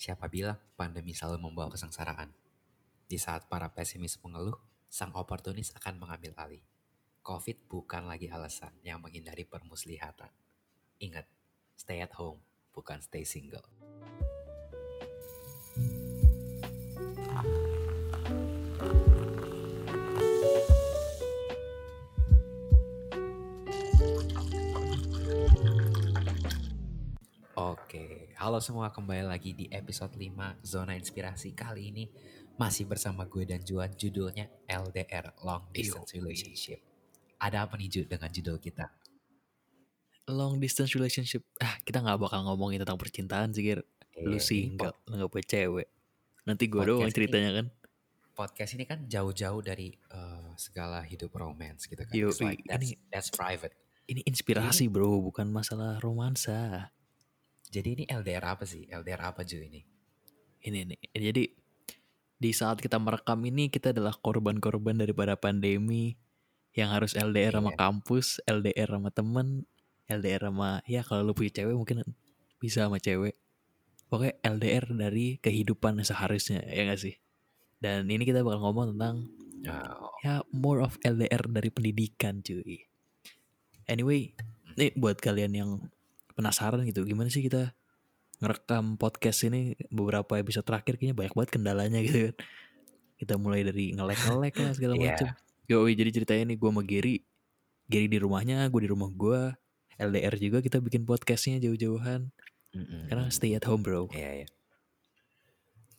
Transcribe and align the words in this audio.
Siapa 0.00 0.32
bilang 0.32 0.56
pandemi 0.80 1.12
selalu 1.12 1.44
membawa 1.44 1.68
kesengsaraan? 1.76 2.32
Di 3.04 3.20
saat 3.20 3.52
para 3.52 3.68
pesimis 3.68 4.16
mengeluh, 4.24 4.56
sang 4.88 5.12
oportunis 5.12 5.76
akan 5.76 6.00
mengambil 6.00 6.32
alih. 6.40 6.64
COVID 7.20 7.68
bukan 7.68 8.08
lagi 8.08 8.32
alasan 8.32 8.72
yang 8.80 9.04
menghindari 9.04 9.44
permuslihatan. 9.44 10.32
Ingat, 11.04 11.28
stay 11.76 12.00
at 12.00 12.16
home, 12.16 12.40
bukan 12.72 13.04
stay 13.04 13.28
single. 13.28 13.68
Halo 28.40 28.56
semua 28.58 28.88
kembali 28.88 29.28
lagi 29.28 29.52
di 29.52 29.68
episode 29.68 30.16
5 30.16 30.64
Zona 30.64 30.96
Inspirasi. 30.96 31.52
Kali 31.52 31.92
ini 31.92 32.04
masih 32.56 32.88
bersama 32.88 33.28
gue 33.28 33.44
dan 33.44 33.60
Juan 33.60 33.92
Judulnya 33.92 34.48
LDR, 34.64 35.36
Long 35.44 35.68
Distance 35.72 36.16
Relationship. 36.16 36.80
Ada 37.40 37.64
apa 37.68 37.76
nih 37.80 37.88
Ju 37.88 38.02
dengan 38.08 38.28
judul 38.32 38.60
kita? 38.60 38.88
long 40.30 40.62
distance 40.62 40.94
relationship. 40.94 41.42
Ah 41.58 41.74
kita 41.82 41.98
nggak 41.98 42.14
bakal 42.22 42.46
ngomongin 42.46 42.78
tentang 42.78 42.94
percintaan 42.94 43.50
sih 43.50 43.66
Gir. 43.66 43.82
Eh, 44.14 44.22
lu 44.22 44.38
ini 44.38 44.38
single 44.38 44.94
lu 45.10 45.18
nggak 45.18 45.26
punya 45.26 45.46
cewek. 45.58 45.88
Nanti 46.46 46.70
gue 46.70 46.82
doang 46.86 47.10
ini- 47.10 47.10
ceritanya 47.10 47.50
kan? 47.58 47.66
Podcast 48.38 48.78
ini 48.78 48.86
kan 48.86 49.10
jauh-jauh 49.10 49.58
dari 49.58 49.90
eh, 49.90 50.50
segala 50.54 51.02
hidup 51.02 51.34
romance 51.34 51.90
gitu 51.90 51.98
kan. 52.06 52.14
Yo, 52.14 52.30
like, 52.46 52.62
that's, 52.62 52.78
ini- 52.86 53.00
that's 53.10 53.30
private. 53.34 53.74
ini 54.06 54.22
inspirasi 54.22 54.86
bro 54.86 55.18
bukan 55.18 55.50
masalah 55.50 55.98
romansa 55.98 56.90
Jadi 57.70 57.88
ini 57.94 58.04
LDR 58.06 58.44
apa 58.44 58.66
sih? 58.66 58.84
LDR 58.86 59.22
apa 59.30 59.42
Ju 59.42 59.62
ini? 59.62 59.82
ini 60.60 60.84
nih 60.84 61.00
jadi 61.16 61.44
di 62.36 62.50
saat 62.52 62.84
kita 62.84 63.00
merekam 63.00 63.40
ini 63.48 63.72
kita 63.72 63.96
adalah 63.96 64.12
korban-korban 64.12 64.92
daripada 64.92 65.32
pandemi 65.32 66.20
yang 66.76 66.92
harus 66.92 67.16
LDR 67.16 67.56
sama 67.56 67.72
Iya. 67.72 67.80
kampus 67.80 68.26
LDR 68.44 68.92
sama 68.92 69.08
temen 69.08 69.64
LDR 70.04 70.52
sama 70.52 70.84
ya 70.84 71.00
kalau 71.00 71.24
lu 71.24 71.32
punya 71.32 71.48
cewek 71.56 71.72
mungkin 71.72 72.04
bisa 72.60 72.84
sama 72.84 73.00
cewek 73.00 73.40
pokoknya 74.12 74.36
LDR 74.44 74.84
dari 74.92 75.40
kehidupan 75.40 75.96
seharusnya 76.04 76.60
ya 76.68 76.92
gak 76.92 77.00
sih 77.00 77.16
dan 77.80 78.04
ini 78.04 78.28
kita 78.28 78.44
bakal 78.44 78.68
ngomong 78.68 78.92
tentang 78.96 79.24
Oh, 79.60 80.12
ya 80.20 80.40
more 80.52 80.80
of 80.80 81.00
LDR 81.00 81.44
dari 81.48 81.68
pendidikan 81.68 82.40
cuy 82.40 82.84
anyway 83.84 84.32
nih 84.76 84.92
buat 84.92 85.20
kalian 85.20 85.52
yang 85.52 85.70
penasaran 86.40 86.80
gitu 86.88 87.04
gimana 87.04 87.28
sih 87.28 87.44
kita 87.44 87.76
ngerekam 88.40 88.96
podcast 88.96 89.44
ini 89.44 89.76
beberapa 89.92 90.40
episode 90.40 90.64
terakhir 90.64 90.96
kayaknya 90.96 91.12
banyak 91.12 91.34
banget 91.36 91.50
kendalanya 91.52 92.00
gitu 92.00 92.18
kan. 92.32 92.34
Kita 93.20 93.34
mulai 93.36 93.60
dari 93.60 93.92
ngelek-ngelek 93.92 94.54
lah 94.56 94.72
segala 94.72 94.94
Iya. 94.98 95.12
macam 95.12 95.28
yo 95.68 95.84
jadi 95.86 96.10
ceritanya 96.10 96.50
nih 96.50 96.56
gue 96.56 96.70
sama 96.72 96.82
Gary. 96.82 97.16
Gary 97.84 98.08
di 98.08 98.16
rumahnya 98.16 98.64
gue 98.72 98.80
di 98.80 98.90
rumah 98.90 99.12
gue 99.12 99.52
LDR 100.00 100.34
juga 100.40 100.64
kita 100.64 100.80
bikin 100.80 101.04
podcastnya 101.04 101.60
jauh-jauhan. 101.60 102.32
Mm-mm. 102.70 103.10
karena 103.10 103.26
stay 103.34 103.52
at 103.52 103.66
home 103.66 103.82
bro. 103.82 104.06
Iya, 104.14 104.46
iya. 104.46 104.48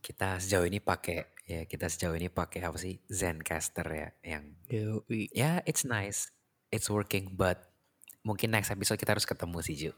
Kita 0.01 0.39
sejauh 0.39 0.65
ini 0.65 0.81
pakai 0.81 1.29
ya 1.45 1.67
kita 1.67 1.91
sejauh 1.91 2.15
ini 2.15 2.31
pakai 2.31 2.63
apa 2.63 2.79
sih? 2.79 2.97
Zencaster 3.05 3.85
ya 3.85 4.09
yang 4.25 4.55
yo 4.65 5.03
ya 5.29 5.61
it's 5.67 5.85
nice, 5.85 6.33
it's 6.73 6.89
working 6.89 7.35
but 7.37 7.69
mungkin 8.25 8.49
next 8.49 8.71
episode 8.71 8.97
kita 8.97 9.13
harus 9.13 9.27
ketemu 9.29 9.59
sih 9.61 9.75
Ju. 9.77 9.91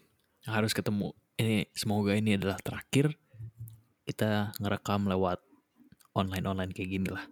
Harus 0.48 0.76
ketemu. 0.76 1.16
Ini 1.40 1.68
semoga 1.74 2.14
ini 2.14 2.38
adalah 2.38 2.60
terakhir 2.62 3.16
kita 4.04 4.52
ngerekam 4.60 5.08
lewat 5.08 5.40
online 6.14 6.46
online 6.46 6.72
kayak 6.76 6.90
gini 7.00 7.10
lah. 7.10 7.26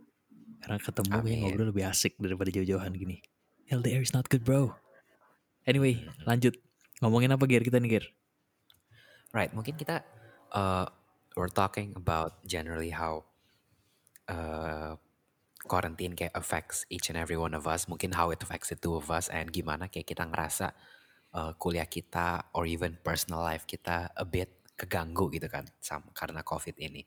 Karena 0.61 0.77
ketemu 0.77 1.13
Amin. 1.17 1.39
ngobrol 1.43 1.67
lebih 1.73 1.85
asik 1.89 2.17
daripada 2.21 2.49
jauh-jauhan 2.53 2.93
gini. 2.93 3.21
LDR 3.71 4.03
is 4.03 4.13
not 4.13 4.29
good 4.31 4.43
bro. 4.45 4.75
Anyway 5.67 6.01
lanjut. 6.25 6.57
Ngomongin 7.01 7.33
apa 7.33 7.49
gear? 7.49 7.65
Kita 7.65 7.81
nih 7.81 7.97
gear. 7.97 8.05
Right, 9.31 9.49
mungkin 9.55 9.79
kita 9.79 10.03
uh, 10.51 10.85
we're 11.33 11.51
talking 11.51 11.95
about 11.95 12.43
generally 12.43 12.91
how 12.91 13.23
uh, 14.27 14.99
quarantine 15.65 16.13
kayak 16.13 16.35
affects 16.35 16.83
each 16.91 17.07
and 17.09 17.17
every 17.17 17.39
one 17.39 17.55
of 17.55 17.65
us. 17.65 17.87
Mungkin 17.87 18.13
how 18.13 18.29
it 18.29 18.43
affects 18.43 18.69
the 18.69 18.77
two 18.77 18.93
of 18.93 19.09
us 19.09 19.31
and 19.31 19.49
gimana 19.49 19.87
kayak 19.87 20.13
kita 20.13 20.27
ngerasa 20.27 20.75
uh, 21.35 21.51
kuliah 21.55 21.87
kita 21.87 22.51
or 22.55 22.67
even 22.67 22.95
personal 22.99 23.43
life 23.43 23.67
kita 23.67 24.11
a 24.15 24.25
bit 24.25 24.51
keganggu 24.75 25.29
gitu 25.31 25.47
kan 25.51 25.67
sama 25.83 26.09
karena 26.15 26.41
COVID 26.41 26.75
ini. 26.81 27.05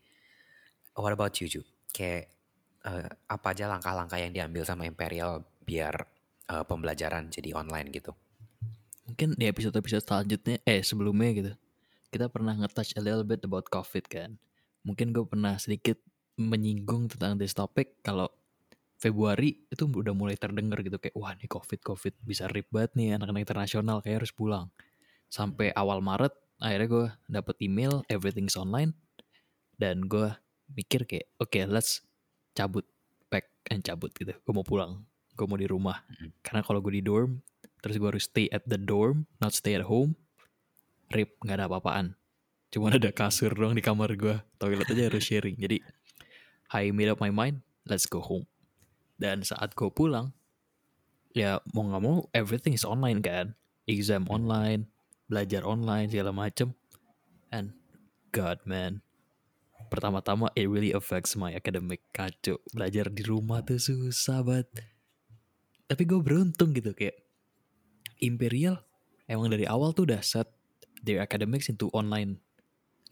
What 0.94 1.10
about 1.10 1.34
you, 1.42 1.50
Ju? 1.50 1.62
Kayak 1.90 2.30
uh, 2.86 3.10
apa 3.26 3.50
aja 3.50 3.66
langkah-langkah 3.66 4.18
yang 4.18 4.30
diambil 4.30 4.62
sama 4.62 4.86
Imperial 4.86 5.42
biar 5.66 5.94
uh, 6.50 6.62
pembelajaran 6.62 7.30
jadi 7.30 7.54
online 7.58 7.90
gitu? 7.90 8.14
mungkin 9.04 9.36
di 9.36 9.44
episode-episode 9.48 10.04
selanjutnya 10.04 10.56
eh 10.64 10.80
sebelumnya 10.80 11.30
gitu 11.36 11.52
kita 12.08 12.32
pernah 12.32 12.56
nge-touch 12.56 12.96
a 12.96 13.02
little 13.04 13.26
bit 13.26 13.44
about 13.44 13.68
covid 13.68 14.04
kan 14.08 14.40
mungkin 14.80 15.12
gue 15.12 15.24
pernah 15.28 15.60
sedikit 15.60 16.00
menyinggung 16.40 17.12
tentang 17.12 17.36
this 17.36 17.52
topic 17.52 18.00
kalau 18.00 18.32
Februari 19.04 19.68
itu 19.68 19.84
udah 19.84 20.16
mulai 20.16 20.32
terdengar 20.40 20.80
gitu 20.80 20.96
kayak 20.96 21.12
wah 21.12 21.36
nih 21.36 21.44
covid 21.44 21.84
covid 21.84 22.16
bisa 22.24 22.48
rip 22.48 22.72
banget 22.72 22.96
nih 22.96 23.20
anak-anak 23.20 23.44
internasional 23.44 24.00
kayak 24.00 24.24
harus 24.24 24.32
pulang. 24.32 24.72
Sampai 25.28 25.76
awal 25.76 26.00
Maret 26.00 26.32
akhirnya 26.56 26.88
gue 26.88 27.06
dapet 27.28 27.60
email 27.60 28.00
everything's 28.08 28.56
online 28.56 28.96
dan 29.76 30.08
gue 30.08 30.32
mikir 30.72 31.04
kayak 31.04 31.28
oke 31.36 31.52
let's 31.68 32.00
cabut 32.56 32.88
pack 33.28 33.52
and 33.68 33.84
cabut 33.84 34.08
gitu. 34.16 34.32
Gue 34.32 34.52
mau 34.56 34.64
pulang 34.64 35.04
gue 35.36 35.44
mau 35.44 35.60
di 35.60 35.68
rumah. 35.68 36.00
Mm-mm. 36.08 36.30
karena 36.40 36.64
kalau 36.64 36.80
gue 36.80 36.96
di 36.96 37.04
dorm 37.04 37.44
terus 37.84 38.00
gue 38.00 38.08
harus 38.08 38.24
stay 38.24 38.48
at 38.48 38.64
the 38.64 38.80
dorm 38.80 39.28
not 39.42 39.52
stay 39.52 39.76
at 39.76 39.84
home 39.84 40.16
rip 41.12 41.36
nggak 41.44 41.60
ada 41.60 41.68
apa-apaan. 41.68 42.16
Cuman 42.72 42.96
ada 42.96 43.12
kasur 43.12 43.52
doang 43.52 43.76
di 43.76 43.84
kamar 43.84 44.16
gue 44.16 44.40
toilet 44.56 44.88
aja 44.88 45.12
harus 45.12 45.20
sharing. 45.20 45.60
Jadi 45.60 45.84
I 46.72 46.88
made 46.88 47.12
up 47.12 47.20
my 47.20 47.28
mind 47.28 47.60
let's 47.84 48.08
go 48.08 48.24
home 48.24 48.48
dan 49.18 49.46
saat 49.46 49.72
gue 49.78 49.90
pulang 49.90 50.34
ya 51.34 51.58
mau 51.74 51.82
nggak 51.86 52.02
mau 52.02 52.30
everything 52.30 52.72
is 52.72 52.86
online 52.86 53.20
kan. 53.20 53.58
Exam 53.84 54.24
online 54.32 54.88
belajar 55.28 55.66
online 55.66 56.08
segala 56.08 56.30
macem. 56.32 56.72
And 57.50 57.74
God 58.30 58.62
man. 58.64 59.02
Pertama-tama 59.92 60.48
it 60.56 60.70
really 60.70 60.94
affects 60.94 61.36
my 61.36 61.52
academic 61.52 62.00
kacau 62.14 62.62
belajar 62.72 63.10
di 63.12 63.22
rumah 63.26 63.60
tuh 63.60 63.76
susah 63.76 64.40
banget. 64.40 64.70
Tapi 65.84 66.02
gue 66.08 66.18
beruntung 66.22 66.72
gitu 66.72 66.96
kayak 66.96 67.20
Imperial 68.24 68.80
emang 69.28 69.52
dari 69.52 69.68
awal 69.68 69.92
tuh 69.92 70.08
udah 70.08 70.24
set 70.24 70.48
their 71.04 71.20
academics 71.20 71.68
into 71.68 71.92
online 71.92 72.40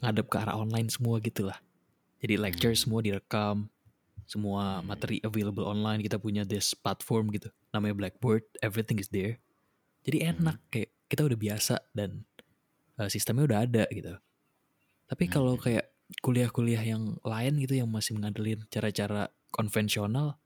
ngadep 0.00 0.26
ke 0.32 0.40
arah 0.40 0.56
online 0.56 0.88
semua 0.88 1.20
gitu 1.20 1.46
lah. 1.46 1.60
Jadi 2.22 2.38
lecture 2.38 2.72
semua 2.72 3.04
direkam 3.04 3.68
semua 4.32 4.80
materi 4.80 5.20
available 5.20 5.68
online 5.68 6.00
kita 6.00 6.16
punya 6.16 6.48
this 6.48 6.72
platform 6.72 7.28
gitu 7.36 7.52
namanya 7.76 7.92
Blackboard 8.08 8.48
everything 8.64 8.96
is 8.96 9.12
there. 9.12 9.36
Jadi 10.08 10.24
enak 10.24 10.56
kayak 10.72 10.90
kita 11.12 11.28
udah 11.28 11.38
biasa 11.38 11.74
dan 11.92 12.24
uh, 12.96 13.12
sistemnya 13.12 13.44
udah 13.44 13.58
ada 13.68 13.84
gitu. 13.92 14.16
Tapi 15.04 15.28
kalau 15.28 15.60
kayak 15.60 15.92
kuliah-kuliah 16.24 16.80
yang 16.80 17.20
lain 17.20 17.60
gitu 17.60 17.76
yang 17.76 17.88
masih 17.92 18.16
mengandelin 18.16 18.64
cara-cara 18.72 19.28
konvensional 19.52 20.40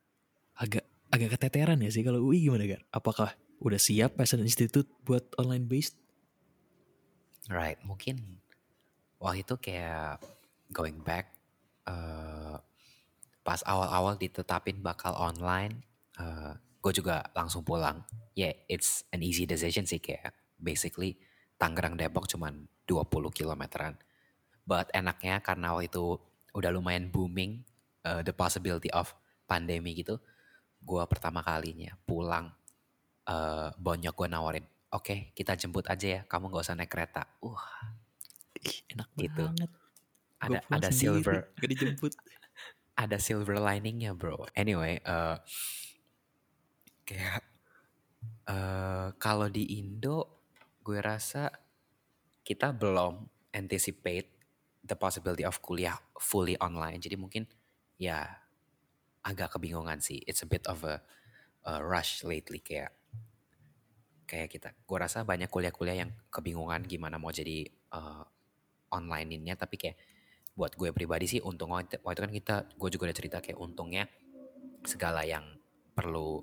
agak 0.59 0.87
agak 1.15 1.39
keteteran 1.39 1.79
ya 1.83 1.91
sih 1.91 2.03
kalau 2.03 2.23
UI 2.27 2.43
gimana 2.43 2.67
kan 2.67 2.83
apakah 2.91 3.31
udah 3.63 3.79
siap 3.79 4.19
as 4.19 4.35
an 4.35 4.43
institute 4.43 4.91
buat 5.07 5.23
online 5.39 5.71
based 5.71 5.95
Right, 7.47 7.79
mungkin 7.87 8.43
waktu 9.23 9.47
itu 9.47 9.55
kayak 9.63 10.19
going 10.75 10.99
back 11.07 11.31
eh, 11.87 12.59
pas 13.47 13.63
awal-awal 13.63 14.19
ditetapin 14.19 14.83
bakal 14.83 15.15
online, 15.15 15.87
gue 16.83 16.93
juga 16.95 17.23
langsung 17.31 17.63
pulang. 17.63 18.03
Yeah, 18.35 18.59
it's 18.67 19.07
an 19.15 19.23
easy 19.23 19.47
decision 19.47 19.87
sih 19.87 20.03
kayak 20.03 20.35
basically 20.59 21.15
Tangerang 21.57 21.95
Depok 21.95 22.27
cuman 22.27 22.67
20 22.91 23.07
kilometeran. 23.31 23.95
But 24.67 24.91
enaknya 24.91 25.39
karena 25.41 25.79
waktu 25.79 25.91
itu 25.91 26.19
udah 26.59 26.71
lumayan 26.75 27.07
booming 27.11 27.63
eh, 28.03 28.23
the 28.27 28.35
possibility 28.35 28.91
of 28.91 29.15
pandemi 29.47 29.95
gitu, 29.95 30.19
gue 30.83 31.03
pertama 31.07 31.39
kalinya 31.47 31.95
pulang 32.03 32.51
eh 33.27 33.71
bonyok 33.75 34.15
gue 34.15 34.29
nawarin, 34.31 34.67
oke 34.95 35.35
kita 35.35 35.59
jemput 35.59 35.87
aja 35.91 36.07
ya, 36.07 36.21
kamu 36.31 36.51
gak 36.51 36.63
usah 36.67 36.79
naik 36.79 36.91
kereta. 36.91 37.27
Uh, 37.43 37.59
enak 38.95 39.11
Gitu. 39.19 39.43
banget 39.43 39.71
ada 40.39 40.59
ada 40.71 40.89
sendiri, 40.93 41.25
silver 41.27 41.37
gak 41.59 41.71
dijemput 41.75 42.13
ada 42.97 43.21
silver 43.21 43.61
liningnya 43.61 44.17
bro. 44.17 44.49
Anyway, 44.57 44.99
eh 45.05 45.37
kayak 47.05 47.45
eh 48.49 49.09
kalau 49.21 49.47
di 49.53 49.79
Indo, 49.79 50.43
gue 50.81 50.99
rasa 50.99 51.53
kita 52.41 52.73
belum 52.73 53.27
anticipate 53.53 54.33
the 54.87 54.97
possibility 54.97 55.43
of 55.43 55.61
kuliah 55.61 55.99
fully 56.17 56.57
online. 56.63 57.03
Jadi 57.03 57.19
mungkin 57.19 57.45
ya 58.01 58.25
agak 59.27 59.59
kebingungan 59.59 59.99
sih. 59.99 60.23
It's 60.25 60.47
a 60.47 60.49
bit 60.49 60.65
of 60.71 60.87
a, 60.87 61.03
a 61.67 61.83
rush 61.83 62.23
lately 62.23 62.63
kayak 62.63 62.95
kayak 64.25 64.49
kita. 64.51 64.69
Gue 64.87 64.99
rasa 65.03 65.27
banyak 65.27 65.51
kuliah-kuliah 65.51 66.07
yang 66.07 66.11
kebingungan 66.31 66.87
gimana 66.87 67.19
mau 67.19 67.35
jadi 67.35 67.67
uh, 67.95 68.23
online-innya 68.95 69.59
tapi 69.59 69.75
kayak 69.75 69.99
buat 70.57 70.73
gue 70.73 70.89
pribadi 70.97 71.29
sih 71.29 71.41
untung 71.45 71.77
waktu 71.77 72.01
itu 72.01 72.21
kan 72.25 72.33
kita 72.33 72.55
gue 72.81 72.89
juga 72.89 73.13
udah 73.13 73.17
cerita 73.17 73.39
kayak 73.45 73.61
untungnya 73.61 74.09
segala 74.89 75.21
yang 75.23 75.45
perlu 75.93 76.41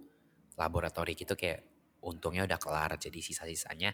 laboratori 0.54 1.18
gitu 1.18 1.34
kayak 1.34 1.66
untungnya 2.06 2.46
udah 2.46 2.60
kelar 2.62 2.94
jadi 3.02 3.20
sisa-sisanya 3.20 3.90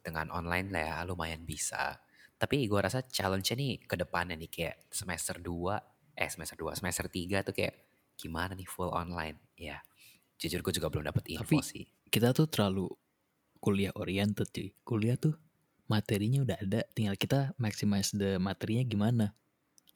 dengan 0.00 0.32
online 0.32 0.72
lah 0.72 0.82
ya 0.82 0.96
lumayan 1.04 1.44
bisa 1.44 2.00
tapi 2.40 2.64
gue 2.64 2.80
rasa 2.80 3.04
challenge-nya 3.04 3.56
nih 3.60 3.72
ke 3.84 3.94
depannya 3.98 4.38
nih 4.40 4.48
kayak 4.48 4.76
semester 4.88 5.36
2 5.36 6.16
eh 6.16 6.30
semester 6.32 6.56
2 6.56 6.78
semester 6.80 7.04
3 7.10 7.44
tuh 7.44 7.52
kayak 7.52 7.74
gimana 8.16 8.56
nih 8.56 8.64
full 8.66 8.88
online 8.88 9.36
ya 9.58 9.82
jujur 10.38 10.62
gue 10.64 10.72
juga 10.72 10.88
belum 10.88 11.10
dapet 11.12 11.34
info 11.34 11.44
Tapi- 11.44 11.66
sih 11.66 11.84
Kita 12.08 12.32
tuh 12.32 12.48
terlalu 12.48 12.88
kuliah 13.60 13.92
oriented 14.00 14.48
cuy. 14.48 14.72
Kuliah 14.80 15.20
tuh 15.20 15.36
materinya 15.92 16.40
udah 16.40 16.56
ada, 16.56 16.80
tinggal 16.96 17.20
kita 17.20 17.52
maximize 17.60 18.16
the 18.16 18.40
materinya 18.40 18.80
gimana. 18.88 19.36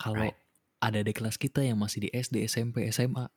Kalau 0.03 0.27
Right. 0.27 0.37
ada 0.83 0.99
di 0.99 1.13
kelas 1.15 1.39
kita 1.39 1.63
yang 1.63 1.79
masih 1.79 2.03
di 2.03 2.11
SD, 2.11 2.43
SMP, 2.43 2.83
SMA, 2.91 3.31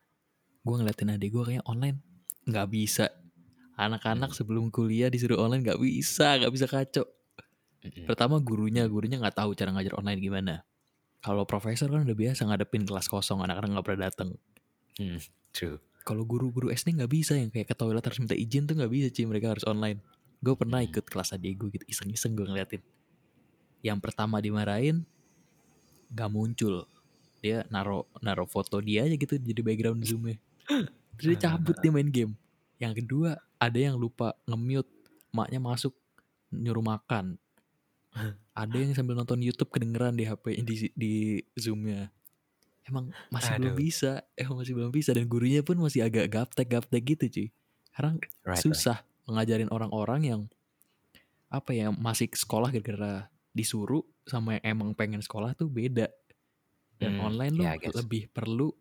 gue 0.59 0.73
ngeliatin 0.73 1.13
adik 1.13 1.29
gue 1.29 1.43
kayak 1.45 1.63
online 1.63 2.01
nggak 2.43 2.67
bisa. 2.67 3.13
Anak-anak 3.75 4.33
sebelum 4.33 4.71
kuliah 4.71 5.11
disuruh 5.11 5.37
online 5.37 5.61
nggak 5.61 5.77
bisa, 5.77 6.41
nggak 6.41 6.49
bisa 6.49 6.65
kacau. 6.65 7.05
Mm-mm. 7.83 8.09
Pertama 8.09 8.41
gurunya, 8.41 8.89
gurunya 8.89 9.21
nggak 9.21 9.37
tahu 9.37 9.53
cara 9.53 9.69
ngajar 9.69 9.93
online 9.93 10.17
gimana. 10.17 10.53
Kalau 11.19 11.45
profesor 11.45 11.85
kan 11.85 12.01
udah 12.01 12.17
biasa 12.17 12.45
ngadepin 12.45 12.81
kelas 12.81 13.05
kosong, 13.05 13.41
anak-anak 13.41 13.77
nggak 13.77 13.85
pernah 13.85 14.01
datang. 14.09 14.29
Hmm, 14.95 15.19
true 15.51 15.77
Kalau 16.01 16.21
guru-guru 16.21 16.69
SD 16.69 16.95
nggak 16.95 17.09
bisa 17.09 17.33
yang 17.33 17.49
kayak 17.49 17.65
ke 17.65 17.75
toilet 17.75 18.01
harus 18.01 18.21
minta 18.21 18.33
izin 18.33 18.65
tuh 18.65 18.77
nggak 18.77 18.89
bisa 18.89 19.07
sih 19.09 19.25
mereka 19.25 19.53
harus 19.53 19.65
online. 19.65 20.01
Gue 20.39 20.53
pernah 20.53 20.79
Hmm. 20.79 20.89
ikut 20.89 21.05
kelas 21.05 21.33
adik 21.33 21.57
gue 21.57 21.69
gitu 21.73 21.85
iseng-iseng 21.89 22.33
gue 22.33 22.45
ngeliatin. 22.45 22.81
Yang 23.81 23.99
pertama 24.01 24.37
dimarahin 24.37 25.01
nggak 26.11 26.29
muncul. 26.31 26.85
Dia 27.39 27.63
naro 27.69 28.09
naro 28.21 28.49
foto 28.49 28.81
dia 28.81 29.05
aja 29.05 29.15
gitu 29.15 29.37
jadi 29.37 29.61
background 29.61 30.01
zoomnya. 30.05 30.37
Terus 31.15 31.27
dia 31.35 31.39
cabut 31.49 31.77
dia 31.79 31.91
main 31.93 32.09
game. 32.09 32.33
Yang 32.81 33.05
kedua 33.05 33.39
ada 33.61 33.79
yang 33.79 33.95
lupa 33.95 34.35
nge-mute 34.49 34.89
maknya 35.31 35.59
masuk 35.61 35.95
nyuruh 36.51 36.83
makan. 36.83 37.39
Ada 38.55 38.75
yang 38.79 38.95
sambil 38.95 39.19
nonton 39.19 39.43
YouTube 39.43 39.71
kedengeran 39.71 40.15
di 40.15 40.23
HP 40.23 40.63
di 40.63 40.75
di 40.95 41.13
zoomnya. 41.59 42.07
Emang 42.85 43.09
masih 43.33 43.57
belum 43.57 43.73
Aduh. 43.75 43.81
bisa, 43.81 44.11
emang 44.37 44.61
masih 44.61 44.73
belum 44.77 44.91
bisa 44.93 45.09
dan 45.11 45.25
gurunya 45.25 45.65
pun 45.65 45.75
masih 45.81 46.05
agak 46.05 46.29
gaptek 46.29 46.69
gaptek 46.69 47.03
gitu 47.03 47.25
cuy. 47.27 47.47
Sekarang 47.89 48.21
right, 48.21 48.55
right. 48.55 48.61
susah 48.61 49.01
ngajarin 49.25 49.73
orang-orang 49.73 50.21
yang 50.21 50.41
apa 51.49 51.73
ya 51.73 51.89
masih 51.89 52.29
sekolah 52.29 52.69
gara-gara 52.69 53.29
disuruh 53.55 54.03
sama 54.27 54.59
yang 54.59 54.77
emang 54.77 54.89
pengen 54.99 55.23
sekolah 55.23 55.55
tuh 55.57 55.71
beda. 55.71 56.11
Dan 57.01 57.11
Hmm, 57.11 57.19
online 57.19 57.55
lu 57.55 57.65
yeah, 57.65 57.73
I 57.73 57.77
guess. 57.77 57.95
lebih 57.95 58.31
perlu 58.31 58.71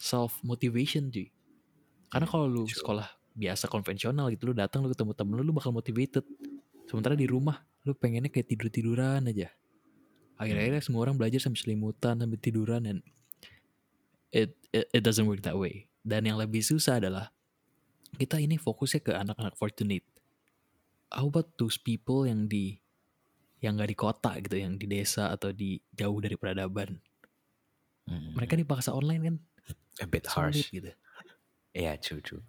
self 0.00 0.40
motivation 0.44 1.08
cuy. 1.12 1.28
Karena 2.12 2.26
Hmm, 2.26 2.30
kalau 2.30 2.46
lu 2.48 2.64
true. 2.66 2.80
sekolah 2.80 3.08
biasa 3.34 3.66
konvensional 3.72 4.30
gitu 4.34 4.52
lu 4.52 4.54
datang 4.56 4.84
lu 4.86 4.90
ketemu 4.94 5.12
temen 5.16 5.34
lu 5.40 5.44
lu 5.50 5.54
bakal 5.56 5.72
motivated. 5.74 6.24
Sementara 6.88 7.14
di 7.18 7.26
rumah 7.28 7.64
lu 7.86 7.92
pengennya 7.96 8.30
kayak 8.32 8.48
tidur-tiduran 8.52 9.26
aja. 9.30 9.50
Akhir-akhirnya 10.40 10.82
Hmm. 10.82 10.84
semua 10.84 11.06
orang 11.06 11.16
belajar 11.20 11.40
sambil 11.42 11.60
selimutan 11.62 12.18
sambil 12.20 12.38
tiduran 12.40 12.82
dan 12.86 12.98
it, 14.32 14.56
it 14.74 14.86
it 14.92 15.02
doesn't 15.04 15.26
work 15.26 15.42
that 15.44 15.56
way. 15.56 15.88
Dan 16.04 16.28
yang 16.28 16.36
lebih 16.36 16.60
susah 16.60 17.00
adalah 17.00 17.32
kita 18.18 18.38
ini 18.40 18.56
fokusnya 18.60 19.00
ke 19.04 19.12
anak-anak 19.14 19.54
fortunate. 19.58 20.04
How 21.14 21.30
about 21.30 21.56
those 21.56 21.78
people 21.80 22.26
yang 22.28 22.50
di 22.50 22.83
yang 23.64 23.80
gak 23.80 23.88
di 23.88 23.96
kota 23.96 24.36
gitu, 24.44 24.60
yang 24.60 24.76
di 24.76 24.84
desa 24.84 25.32
atau 25.32 25.48
di 25.48 25.80
jauh 25.96 26.20
dari 26.20 26.36
peradaban. 26.36 27.00
Mm-mm. 28.04 28.36
Mereka 28.36 28.60
dipaksa 28.60 28.92
online 28.92 29.22
kan 29.24 29.36
a 30.04 30.06
bit 30.06 30.28
sulit 30.28 30.36
harsh 30.36 30.68
gitu. 30.68 30.92
Iya, 31.72 31.96
true, 31.98 32.20
true. 32.20 32.44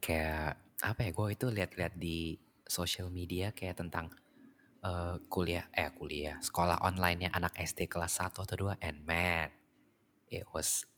Kayak 0.00 0.56
apa 0.80 1.00
ya? 1.04 1.10
Gue 1.12 1.36
itu 1.36 1.46
lihat-lihat 1.52 1.94
di 2.00 2.40
social 2.64 3.12
media 3.12 3.52
kayak 3.52 3.78
tentang 3.78 4.08
eh, 4.82 5.16
kuliah, 5.28 5.68
eh 5.76 5.92
kuliah, 5.92 6.40
sekolah 6.40 6.80
online-nya 6.80 7.30
anak 7.36 7.54
SD 7.60 7.86
kelas 7.86 8.18
1 8.18 8.40
atau 8.40 8.56
2 8.56 8.80
and 8.80 9.04
man, 9.04 9.52
it 10.32 10.48
was 10.56 10.88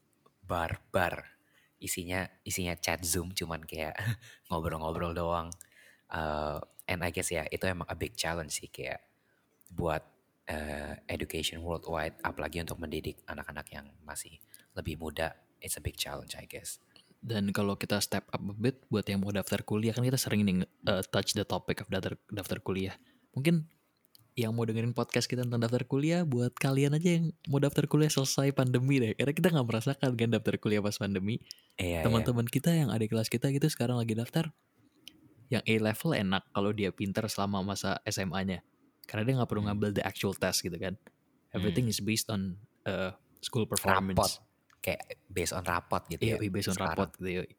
barbar. 0.46 1.26
Isinya 1.82 2.30
isinya 2.46 2.78
chat 2.78 3.02
Zoom 3.02 3.34
cuman 3.34 3.66
kayak 3.66 3.98
ngobrol-ngobrol 4.48 5.12
doang. 5.12 5.50
Eh, 6.12 6.58
and 6.92 7.00
I 7.00 7.10
guess 7.10 7.32
ya 7.32 7.48
itu 7.48 7.64
emang 7.64 7.88
a 7.88 7.96
big 7.96 8.12
challenge 8.12 8.60
sih 8.60 8.68
kayak 8.68 9.00
buat 9.72 10.04
eh, 10.46 11.00
education 11.08 11.64
worldwide 11.64 12.20
apalagi 12.20 12.60
untuk 12.60 12.76
mendidik 12.76 13.24
anak-anak 13.24 13.66
yang 13.72 13.86
masih 14.04 14.36
lebih 14.76 15.00
muda. 15.00 15.32
It's 15.62 15.80
a 15.80 15.82
big 15.82 15.96
challenge 15.96 16.36
I 16.36 16.44
guess. 16.44 16.76
Dan 17.22 17.54
kalau 17.54 17.78
kita 17.78 18.02
step 18.02 18.26
up 18.34 18.42
a 18.42 18.54
bit 18.58 18.82
buat 18.90 19.06
yang 19.06 19.22
mau 19.22 19.30
daftar 19.30 19.62
kuliah 19.62 19.94
kan 19.94 20.02
kita 20.02 20.18
sering 20.18 20.42
nih 20.42 20.66
uh, 20.90 21.00
touch 21.06 21.38
the 21.38 21.46
topic 21.46 21.80
of 21.80 21.88
daftar 21.88 22.18
daftar 22.28 22.58
kuliah. 22.58 22.98
Mungkin 23.32 23.64
yang 24.32 24.56
mau 24.56 24.64
dengerin 24.64 24.96
podcast 24.96 25.28
kita 25.28 25.44
tentang 25.44 25.60
daftar 25.60 25.84
kuliah 25.84 26.24
buat 26.24 26.56
kalian 26.56 26.96
aja 26.96 27.20
yang 27.20 27.36
mau 27.52 27.60
daftar 27.60 27.84
kuliah 27.84 28.08
selesai 28.08 28.50
pandemi 28.56 28.98
deh. 28.98 29.12
Karena 29.14 29.32
kita 29.36 29.48
nggak 29.52 29.66
merasakan 29.68 30.08
kan 30.16 30.28
daftar 30.32 30.54
kuliah 30.56 30.80
pas 30.80 30.96
pandemi. 30.96 31.38
Iya, 31.76 32.00
iya. 32.00 32.02
Teman-teman 32.02 32.48
kita 32.48 32.72
yang 32.72 32.88
ada 32.88 33.04
kelas 33.04 33.28
kita 33.28 33.52
gitu 33.52 33.68
sekarang 33.68 34.00
lagi 34.00 34.16
daftar. 34.16 34.50
Yang 35.52 35.62
A 35.68 35.74
level 35.78 36.10
enak 36.16 36.42
kalau 36.48 36.70
dia 36.72 36.88
pinter 36.88 37.28
selama 37.28 37.60
masa 37.62 38.00
SMA-nya. 38.02 38.64
Karena 39.04 39.22
dia 39.22 39.34
nggak 39.36 39.50
perlu 39.50 39.62
Hmm. 39.62 39.68
ngambil 39.70 39.92
the 39.92 40.02
actual 40.02 40.32
test 40.32 40.64
gitu 40.64 40.74
kan. 40.74 40.96
Everything 41.52 41.84
is 41.84 42.00
based 42.00 42.32
on 42.32 42.56
uh, 42.82 43.12
school 43.38 43.68
rapot 43.68 43.76
performance. 43.76 44.40
kayak 44.80 44.98
based 45.28 45.52
on 45.52 45.62
rapot 45.62 46.02
gitu 46.08 46.24
Iya, 46.24 46.40
ya. 46.40 46.48
based 46.48 46.66
on 46.66 46.74
sekarang. 46.74 46.96
rapot 46.96 47.10
gitu. 47.14 47.28
yoi. 47.38 47.52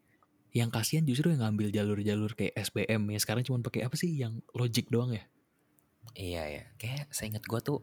Yang 0.52 0.70
kasihan 0.72 1.04
justru 1.04 1.30
yang 1.30 1.42
ngambil 1.42 1.70
jalur-jalur 1.70 2.34
kayak 2.34 2.54
SBM 2.58 3.10
ya. 3.10 3.20
Sekarang 3.22 3.42
cuma 3.42 3.62
pakai 3.62 3.86
apa 3.86 3.94
sih 3.94 4.12
yang 4.12 4.42
logic 4.52 4.90
doang 4.90 5.14
ya? 5.14 5.24
Iya 6.14 6.44
ya, 6.46 6.64
kayak 6.76 7.10
seingat 7.10 7.42
gue 7.42 7.60
tuh 7.60 7.80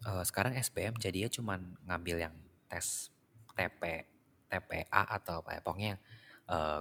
eh, 0.00 0.22
sekarang 0.22 0.52
SBM 0.52 1.00
jadinya 1.00 1.30
cuman 1.32 1.60
ngambil 1.86 2.16
yang 2.20 2.34
tes 2.68 3.08
TP, 3.54 4.04
TPA 4.46 5.02
atau 5.08 5.40
apa 5.40 5.56
ya, 5.56 5.60
pokoknya 5.62 5.94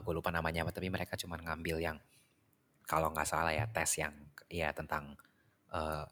gue 0.04 0.12
lupa 0.14 0.28
namanya 0.28 0.68
apa, 0.68 0.76
tapi 0.76 0.92
mereka 0.92 1.16
cuman 1.16 1.40
ngambil 1.40 1.80
yang 1.80 1.98
kalau 2.84 3.12
nggak 3.12 3.28
salah 3.28 3.52
ya 3.52 3.66
tes 3.68 3.98
yang 3.98 4.14
ya 4.48 4.70
tentang 4.76 5.16
eh, 5.74 6.06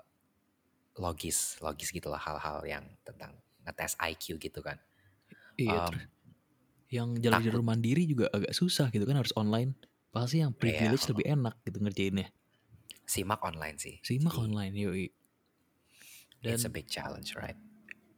logis, 0.98 1.62
logis 1.64 1.90
gitulah 1.94 2.20
hal-hal 2.20 2.60
yang 2.68 2.86
tentang 3.08 3.38
ngetes 3.64 3.96
IQ 4.02 4.42
gitu 4.42 4.60
kan. 4.60 4.78
Iya. 5.56 5.88
Um, 5.88 5.96
yang 6.92 7.10
jalur-jalur 7.16 7.64
mandiri 7.64 8.04
juga 8.04 8.28
agak 8.36 8.52
susah 8.52 8.92
gitu 8.92 9.08
kan 9.08 9.16
harus 9.16 9.32
online. 9.40 9.78
Pasti 10.12 10.44
yang 10.44 10.52
privilege 10.52 11.08
Iya. 11.08 11.10
lebih 11.16 11.26
enak 11.28 11.56
gitu 11.64 11.78
ngerjainnya. 11.80 12.28
simak 13.08 13.44
online 13.44 13.76
sih. 13.76 14.00
Simak 14.08 14.32
Jadi, 14.32 14.44
online 14.48 14.74
yoi. 14.76 15.08
Dan 16.40 16.56
It's 16.56 16.64
a 16.64 16.72
big 16.72 16.88
challenge, 16.88 17.36
right? 17.36 17.60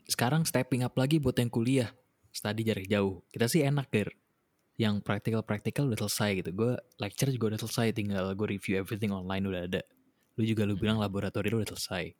sekarang 0.03 0.45
stepping 0.45 0.85
up 0.85 0.93
lagi 0.93 1.17
buat 1.17 1.33
yang 1.33 1.49
kuliah. 1.49 1.89
Study 2.29 2.61
jarak 2.61 2.85
jauh. 2.85 3.25
Kita 3.33 3.49
sih 3.49 3.65
enak 3.65 3.89
der. 3.89 4.13
Yang 4.83 4.99
praktikal-praktikal 5.07 5.87
udah 5.87 5.99
selesai 6.03 6.43
gitu. 6.43 6.51
Gue 6.51 6.71
lecture 6.99 7.31
juga 7.31 7.55
udah 7.55 7.59
selesai. 7.63 7.95
Tinggal 7.95 8.35
gue 8.35 8.47
review 8.59 8.75
everything 8.75 9.15
online 9.15 9.47
udah 9.47 9.61
ada. 9.71 9.81
Lu 10.35 10.43
juga 10.43 10.67
lu 10.67 10.75
bilang 10.75 10.99
laboratori 10.99 11.47
lu 11.47 11.63
udah 11.63 11.71
selesai. 11.71 12.11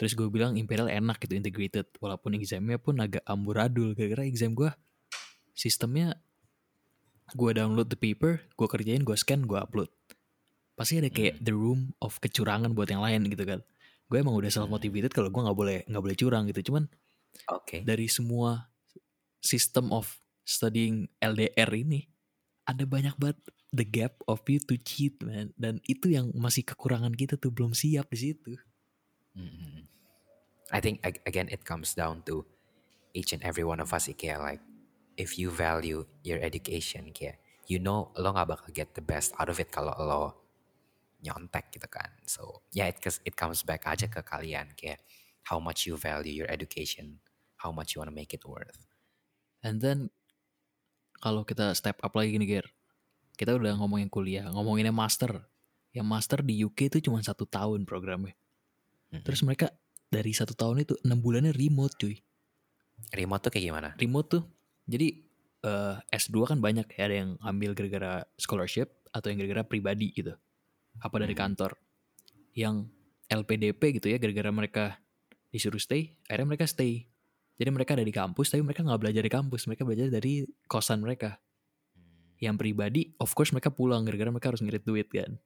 Terus 0.00 0.16
gue 0.16 0.32
bilang 0.32 0.56
Imperial 0.56 0.88
enak 0.88 1.20
gitu 1.20 1.36
integrated. 1.36 1.92
Walaupun 2.00 2.40
examnya 2.40 2.80
pun 2.80 2.96
agak 3.04 3.20
amburadul. 3.28 3.92
Gara-gara 3.92 4.24
exam 4.24 4.56
gue 4.56 4.72
sistemnya 5.52 6.16
gue 7.36 7.50
download 7.54 7.92
the 7.92 7.98
paper, 7.98 8.42
gue 8.58 8.66
kerjain, 8.66 9.04
gue 9.04 9.14
scan, 9.14 9.46
gue 9.46 9.58
upload. 9.60 9.90
Pasti 10.74 10.98
ada 10.98 11.12
kayak 11.12 11.38
the 11.44 11.52
room 11.52 11.92
of 12.00 12.16
kecurangan 12.18 12.72
buat 12.72 12.88
yang 12.88 13.04
lain 13.04 13.28
gitu 13.28 13.44
kan. 13.44 13.60
Gue 14.10 14.18
emang 14.24 14.34
udah 14.34 14.50
self 14.50 14.66
motivated 14.66 15.12
kalau 15.14 15.30
gue 15.30 15.38
nggak 15.38 15.58
boleh 15.58 15.78
nggak 15.86 16.02
boleh 16.02 16.16
curang 16.16 16.48
gitu. 16.50 16.72
Cuman 16.72 16.90
Oke. 17.52 17.86
dari 17.86 18.10
semua 18.10 18.72
system 19.38 19.94
of 19.94 20.18
studying 20.50 21.06
LDR 21.22 21.70
ini 21.70 22.10
ada 22.66 22.82
banyak 22.82 23.14
banget 23.14 23.38
the 23.70 23.86
gap 23.86 24.18
of 24.26 24.42
you 24.50 24.58
to 24.58 24.74
cheat 24.82 25.14
man 25.22 25.54
dan 25.54 25.78
itu 25.86 26.10
yang 26.10 26.34
masih 26.34 26.66
kekurangan 26.66 27.14
kita 27.14 27.38
tuh 27.38 27.54
belum 27.54 27.70
siap 27.70 28.10
di 28.10 28.18
situ 28.18 28.58
Mm-mm. 29.38 29.86
I 30.74 30.78
think 30.82 31.06
ag- 31.06 31.22
again 31.22 31.46
it 31.54 31.62
comes 31.62 31.94
down 31.94 32.26
to 32.26 32.42
each 33.14 33.30
and 33.30 33.42
every 33.46 33.62
one 33.62 33.78
of 33.78 33.94
us 33.94 34.10
kayak 34.10 34.42
like 34.42 34.62
if 35.14 35.38
you 35.38 35.54
value 35.54 36.02
your 36.26 36.42
education 36.42 37.14
kayak 37.14 37.38
you 37.70 37.78
know 37.78 38.10
lo 38.18 38.34
nggak 38.34 38.50
bakal 38.50 38.70
get 38.74 38.90
the 38.98 39.02
best 39.02 39.30
out 39.38 39.46
of 39.46 39.62
it 39.62 39.70
kalau 39.70 39.94
lo 39.94 40.22
nyontek 41.22 41.70
gitu 41.70 41.86
kan 41.86 42.10
so 42.26 42.66
yeah 42.74 42.90
it, 42.90 42.98
cause 42.98 43.22
it 43.22 43.38
comes 43.38 43.62
back 43.62 43.86
aja 43.86 44.10
ke 44.10 44.18
kalian 44.26 44.66
kayak 44.74 44.98
how 45.50 45.58
much 45.58 45.86
you 45.86 45.96
value 45.96 46.32
your 46.32 46.50
education, 46.50 47.18
how 47.56 47.72
much 47.72 47.94
you 47.94 48.00
want 48.00 48.10
to 48.10 48.14
make 48.14 48.34
it 48.34 48.44
worth. 48.44 48.86
And 49.62 49.80
then 49.80 50.10
kalau 51.20 51.44
kita 51.44 51.70
step 51.76 52.00
up 52.00 52.12
lagi 52.16 52.34
nih 52.40 52.48
Ger, 52.48 52.66
kita 53.36 53.54
udah 53.56 53.76
ngomongin 53.76 54.08
kuliah, 54.08 54.48
ngomonginnya 54.48 54.92
master. 54.92 55.44
Yang 55.92 56.06
master 56.06 56.38
di 56.40 56.54
UK 56.64 56.88
itu 56.88 56.98
cuma 57.10 57.20
satu 57.20 57.44
tahun 57.44 57.84
programnya. 57.84 58.32
Mhm. 59.12 59.22
Terus 59.26 59.42
mereka 59.42 59.68
dari 60.08 60.32
satu 60.32 60.54
tahun 60.56 60.82
itu 60.86 60.96
enam 61.06 61.20
bulannya 61.20 61.52
remote 61.54 61.94
cuy. 62.00 62.16
remote 63.16 63.48
tuh 63.48 63.50
kayak 63.56 63.64
gimana? 63.72 63.88
Remote 63.96 64.28
tuh, 64.28 64.42
jadi 64.84 65.08
eh, 65.60 65.96
S2 66.08 66.48
kan 66.48 66.58
banyak 66.60 66.88
ya, 66.96 67.04
ada 67.04 67.16
yang 67.20 67.30
ambil 67.44 67.76
gara-gara 67.76 68.24
scholarship 68.40 68.88
atau 69.12 69.28
yang 69.28 69.44
gara-gara 69.44 69.60
pribadi 69.60 70.08
gitu. 70.12 70.32
Apa 71.04 71.20
dari 71.20 71.36
Mhm. 71.36 71.40
kantor. 71.40 71.76
Yang 72.56 72.88
LPDP 73.28 74.00
gitu 74.00 74.08
ya, 74.08 74.16
gara-gara 74.16 74.48
mereka 74.48 74.84
disuruh 75.52 75.76
stay, 75.76 76.16
akhirnya 76.32 76.56
mereka 76.56 76.64
stay. 76.64 77.09
Jadi 77.60 77.68
mereka 77.76 77.92
ada 77.92 78.08
di 78.08 78.14
kampus, 78.16 78.48
tapi 78.48 78.64
mereka 78.64 78.80
nggak 78.80 79.00
belajar 79.04 79.20
di 79.20 79.28
kampus, 79.28 79.68
mereka 79.68 79.84
belajar 79.84 80.08
dari 80.08 80.48
kosan 80.64 81.04
mereka. 81.04 81.36
Yang 82.40 82.56
pribadi, 82.56 83.12
of 83.20 83.36
course 83.36 83.52
mereka 83.52 83.68
pulang 83.68 84.08
gara-gara 84.08 84.32
mereka 84.32 84.48
harus 84.48 84.64
ngirit 84.64 84.80
duit 84.80 85.12
kan. 85.12 85.36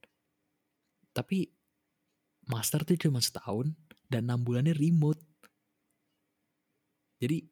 Tapi 1.11 1.51
master 2.47 2.87
tuh 2.87 2.95
cuma 2.95 3.19
setahun 3.19 3.75
dan 4.07 4.31
enam 4.31 4.47
bulannya 4.47 4.79
remote. 4.79 5.19
Jadi 7.19 7.43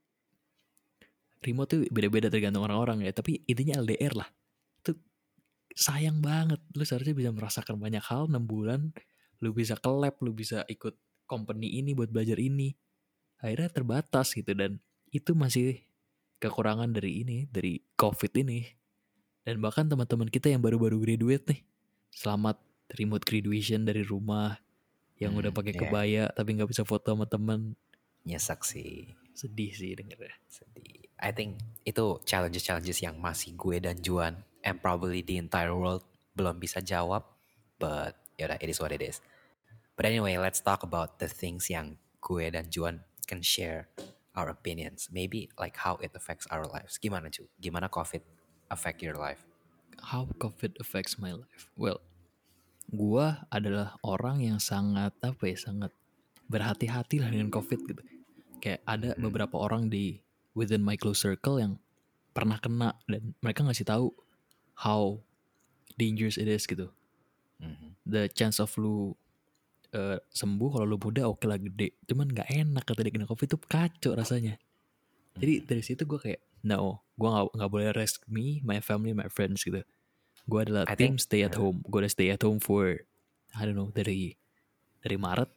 remote 1.42 1.68
tuh 1.74 1.80
beda-beda 1.90 2.30
tergantung 2.30 2.62
orang-orang 2.62 3.02
ya. 3.02 3.10
Tapi 3.10 3.42
intinya 3.50 3.82
LDR 3.82 4.14
lah. 4.14 4.30
Itu 4.78 4.94
sayang 5.74 6.22
banget. 6.22 6.62
Lu 6.78 6.86
seharusnya 6.86 7.18
bisa 7.18 7.30
merasakan 7.34 7.82
banyak 7.82 8.04
hal 8.06 8.30
6 8.30 8.38
bulan. 8.46 8.94
Lu 9.42 9.50
bisa 9.50 9.74
ke 9.74 9.90
lab, 9.90 10.22
lu 10.22 10.30
bisa 10.30 10.62
ikut 10.70 10.94
company 11.26 11.82
ini 11.82 11.98
buat 11.98 12.14
belajar 12.14 12.38
ini. 12.38 12.70
Akhirnya 13.42 13.68
terbatas 13.68 14.32
gitu 14.32 14.54
dan 14.54 14.78
itu 15.10 15.34
masih 15.34 15.82
kekurangan 16.38 16.88
dari 16.94 17.26
ini, 17.26 17.50
dari 17.50 17.82
COVID 17.98 18.32
ini. 18.38 18.64
Dan 19.42 19.58
bahkan 19.58 19.90
teman-teman 19.90 20.30
kita 20.30 20.46
yang 20.46 20.62
baru-baru 20.62 21.02
graduate 21.02 21.50
nih, 21.50 21.60
selamat 22.14 22.62
remote 22.94 23.26
graduation 23.26 23.82
dari 23.82 24.06
rumah 24.06 24.62
yang 25.18 25.34
udah 25.34 25.50
Hmm, 25.50 25.58
pakai 25.58 25.72
iya. 25.74 25.80
kebaya 25.82 26.24
tapi 26.34 26.54
nggak 26.58 26.70
bisa 26.70 26.82
foto 26.82 27.14
sama 27.14 27.26
temen 27.26 27.74
Nyesek 28.22 28.62
sih. 28.62 29.10
sedih 29.34 29.72
sih 29.74 29.96
dengernya 29.98 30.34
Sedih. 30.46 31.08
I 31.18 31.30
think 31.34 31.58
itu 31.82 32.18
challenges-challenges 32.26 33.02
yang 33.02 33.18
masih 33.18 33.54
gue 33.58 33.78
dan 33.82 33.98
Juan 34.02 34.42
and 34.62 34.78
probably 34.78 35.22
the 35.22 35.38
entire 35.38 35.74
world 35.74 36.02
belum 36.34 36.58
bisa 36.62 36.78
jawab. 36.82 37.26
But 37.78 38.14
yaudah, 38.38 38.58
it 38.62 38.70
is 38.70 38.78
what 38.78 38.94
it 38.94 39.02
is. 39.02 39.18
But 39.98 40.06
anyway, 40.06 40.38
let's 40.38 40.62
talk 40.62 40.86
about 40.86 41.18
the 41.18 41.26
things 41.26 41.66
yang 41.66 41.98
gue 42.22 42.46
dan 42.50 42.70
Juan 42.70 43.02
can 43.24 43.42
share 43.42 43.88
our 44.32 44.48
opinions. 44.48 45.08
Maybe 45.12 45.48
like 45.60 45.76
how 45.82 45.96
it 46.00 46.12
affects 46.16 46.48
our 46.48 46.64
lives. 46.64 46.96
Gimana 46.98 47.28
cu? 47.28 47.46
Gimana 47.60 47.88
COVID 47.88 48.22
affect 48.68 49.02
your 49.02 49.14
life? 49.16 49.44
how 50.02 50.26
COVID 50.42 50.82
affects 50.82 51.14
my 51.14 51.30
life 51.30 51.70
well 51.78 52.02
gua 52.90 53.46
adalah 53.48 53.94
orang 54.02 54.42
yang 54.42 54.58
sangat 54.58 55.14
apa 55.22 55.44
ya 55.46 55.54
sangat 55.54 55.92
berhati-hati 56.50 57.22
lah 57.22 57.30
dengan 57.30 57.48
COVID 57.48 57.80
gitu 57.86 58.02
kayak 58.58 58.82
ada 58.82 59.14
Hmm. 59.14 59.22
beberapa 59.30 59.56
orang 59.62 59.86
di 59.86 60.18
within 60.52 60.82
my 60.82 60.98
close 60.98 61.22
circle 61.22 61.56
yang 61.56 61.78
pernah 62.34 62.58
kena 62.58 62.98
dan 63.06 63.36
mereka 63.40 63.62
ngasih 63.62 63.86
tahu 63.86 64.10
how 64.74 65.22
dangerous 65.94 66.34
it 66.34 66.50
is 66.50 66.66
gitu 66.66 66.90
Mhm. 67.62 67.94
the 68.02 68.26
chance 68.32 68.58
of 68.58 68.74
lu 68.74 69.14
eh, 69.92 70.18
sembuh 70.18 70.68
kalau 70.72 70.86
lu 70.88 70.96
muda 70.96 71.28
oke 71.28 71.44
lah 71.44 71.56
gede. 71.56 72.00
Cuman 72.04 72.32
nggak 72.32 72.48
enak 72.48 72.84
dia 72.84 73.12
kena 73.12 73.28
covid 73.28 73.46
itu 73.46 73.58
kacau 73.60 74.12
rasanya. 74.16 74.56
Jadi 75.36 75.64
dari 75.64 75.82
situ 75.84 76.04
gue 76.04 76.20
kayak 76.20 76.40
no 76.64 77.04
gue 77.16 77.28
nggak 77.28 77.46
nggak 77.56 77.70
boleh 77.70 77.88
risk 77.92 78.24
me 78.28 78.60
my 78.60 78.80
family 78.80 79.12
my 79.12 79.28
friends 79.28 79.64
gitu. 79.64 79.80
Gue 80.44 80.60
adalah 80.64 80.88
I 80.88 80.96
tim 80.96 81.16
think- 81.16 81.24
stay 81.24 81.44
at 81.44 81.54
home. 81.54 81.84
Gue 81.84 82.04
udah 82.04 82.12
stay 82.12 82.32
at 82.32 82.42
home 82.42 82.58
for 82.58 83.04
I 83.52 83.60
don't 83.62 83.76
know 83.76 83.92
dari 83.92 84.32
dari 85.00 85.16
Maret. 85.16 85.50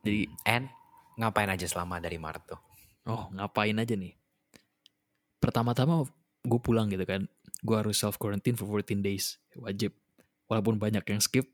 Jadi 0.00 0.30
And 0.46 0.70
ngapain 1.18 1.50
aja 1.50 1.66
selama 1.68 2.00
dari 2.00 2.16
Maret 2.16 2.44
tuh? 2.46 2.60
oh 3.04 3.26
ngapain 3.34 3.74
aja 3.74 3.92
nih? 3.96 4.14
Pertama-tama 5.40 6.04
gue 6.40 6.60
pulang 6.60 6.88
gitu 6.88 7.04
kan. 7.04 7.26
Gue 7.60 7.76
harus 7.76 8.00
self 8.00 8.16
quarantine 8.16 8.56
for 8.56 8.68
14 8.68 9.00
days. 9.00 9.36
Wajib. 9.56 9.92
Walaupun 10.48 10.76
banyak 10.76 11.04
yang 11.04 11.20
skip 11.20 11.48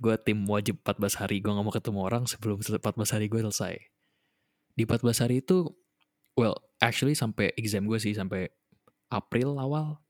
gue 0.00 0.14
tim 0.24 0.48
wajib 0.48 0.80
14 0.80 1.20
hari. 1.20 1.44
Gue 1.44 1.52
nggak 1.52 1.66
mau 1.66 1.74
ketemu 1.76 2.00
orang 2.00 2.24
sebelum 2.24 2.58
14 2.64 2.80
hari 3.12 3.28
gue 3.28 3.40
selesai. 3.44 3.76
Di 4.72 4.88
14 4.88 5.28
hari 5.28 5.44
itu 5.44 5.68
well 6.34 6.56
actually 6.80 7.12
sampai 7.12 7.52
exam 7.60 7.84
gue 7.84 8.00
sih 8.00 8.16
sampai 8.16 8.48
April 9.12 9.60
awal 9.60 10.00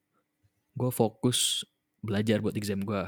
gue 0.78 0.90
fokus 0.94 1.66
belajar 2.00 2.38
buat 2.38 2.54
exam 2.54 2.86
gue 2.86 3.02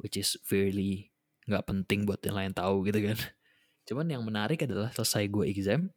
which 0.00 0.16
is 0.16 0.40
fairly 0.48 1.12
nggak 1.44 1.68
penting 1.68 2.08
buat 2.08 2.24
yang 2.24 2.36
lain 2.40 2.52
tahu 2.56 2.88
gitu 2.88 3.04
kan. 3.04 3.18
Cuman 3.88 4.08
yang 4.08 4.24
menarik 4.24 4.64
adalah 4.64 4.88
selesai 4.96 5.28
gue 5.28 5.44
exam 5.44 5.92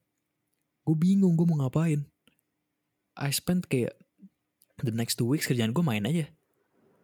gue 0.83 0.95
bingung 0.99 1.39
gue 1.39 1.47
mau 1.47 1.55
ngapain. 1.63 2.03
I 3.15 3.31
spent 3.31 3.71
kayak 3.71 3.95
the 4.83 4.91
next 4.91 5.15
two 5.15 5.29
weeks 5.29 5.47
kerjaan 5.47 5.71
gue 5.71 5.83
main 5.85 6.03
aja. 6.03 6.27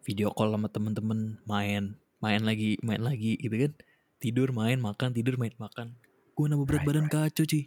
Video 0.04 0.32
call 0.36 0.52
sama 0.52 0.68
temen-temen 0.68 1.40
main 1.48 2.00
main 2.18 2.42
lagi 2.42 2.78
main 2.82 3.00
lagi 3.00 3.38
gitu 3.38 3.56
kan 3.56 3.72
tidur 4.18 4.50
main 4.50 4.78
makan 4.78 5.10
tidur 5.12 5.36
main 5.36 5.54
makan 5.56 5.94
gue 6.34 6.46
nambah 6.46 6.66
berat 6.66 6.82
Right, 6.82 6.88
badan 6.88 7.06
right. 7.06 7.14
kacau 7.32 7.44
cuy 7.44 7.64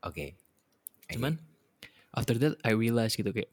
Oke. 0.00 0.26
cuman 1.08 1.40
after 2.10 2.36
that 2.36 2.54
I 2.62 2.72
realize 2.72 3.12
gitu 3.12 3.28
kayak 3.28 3.50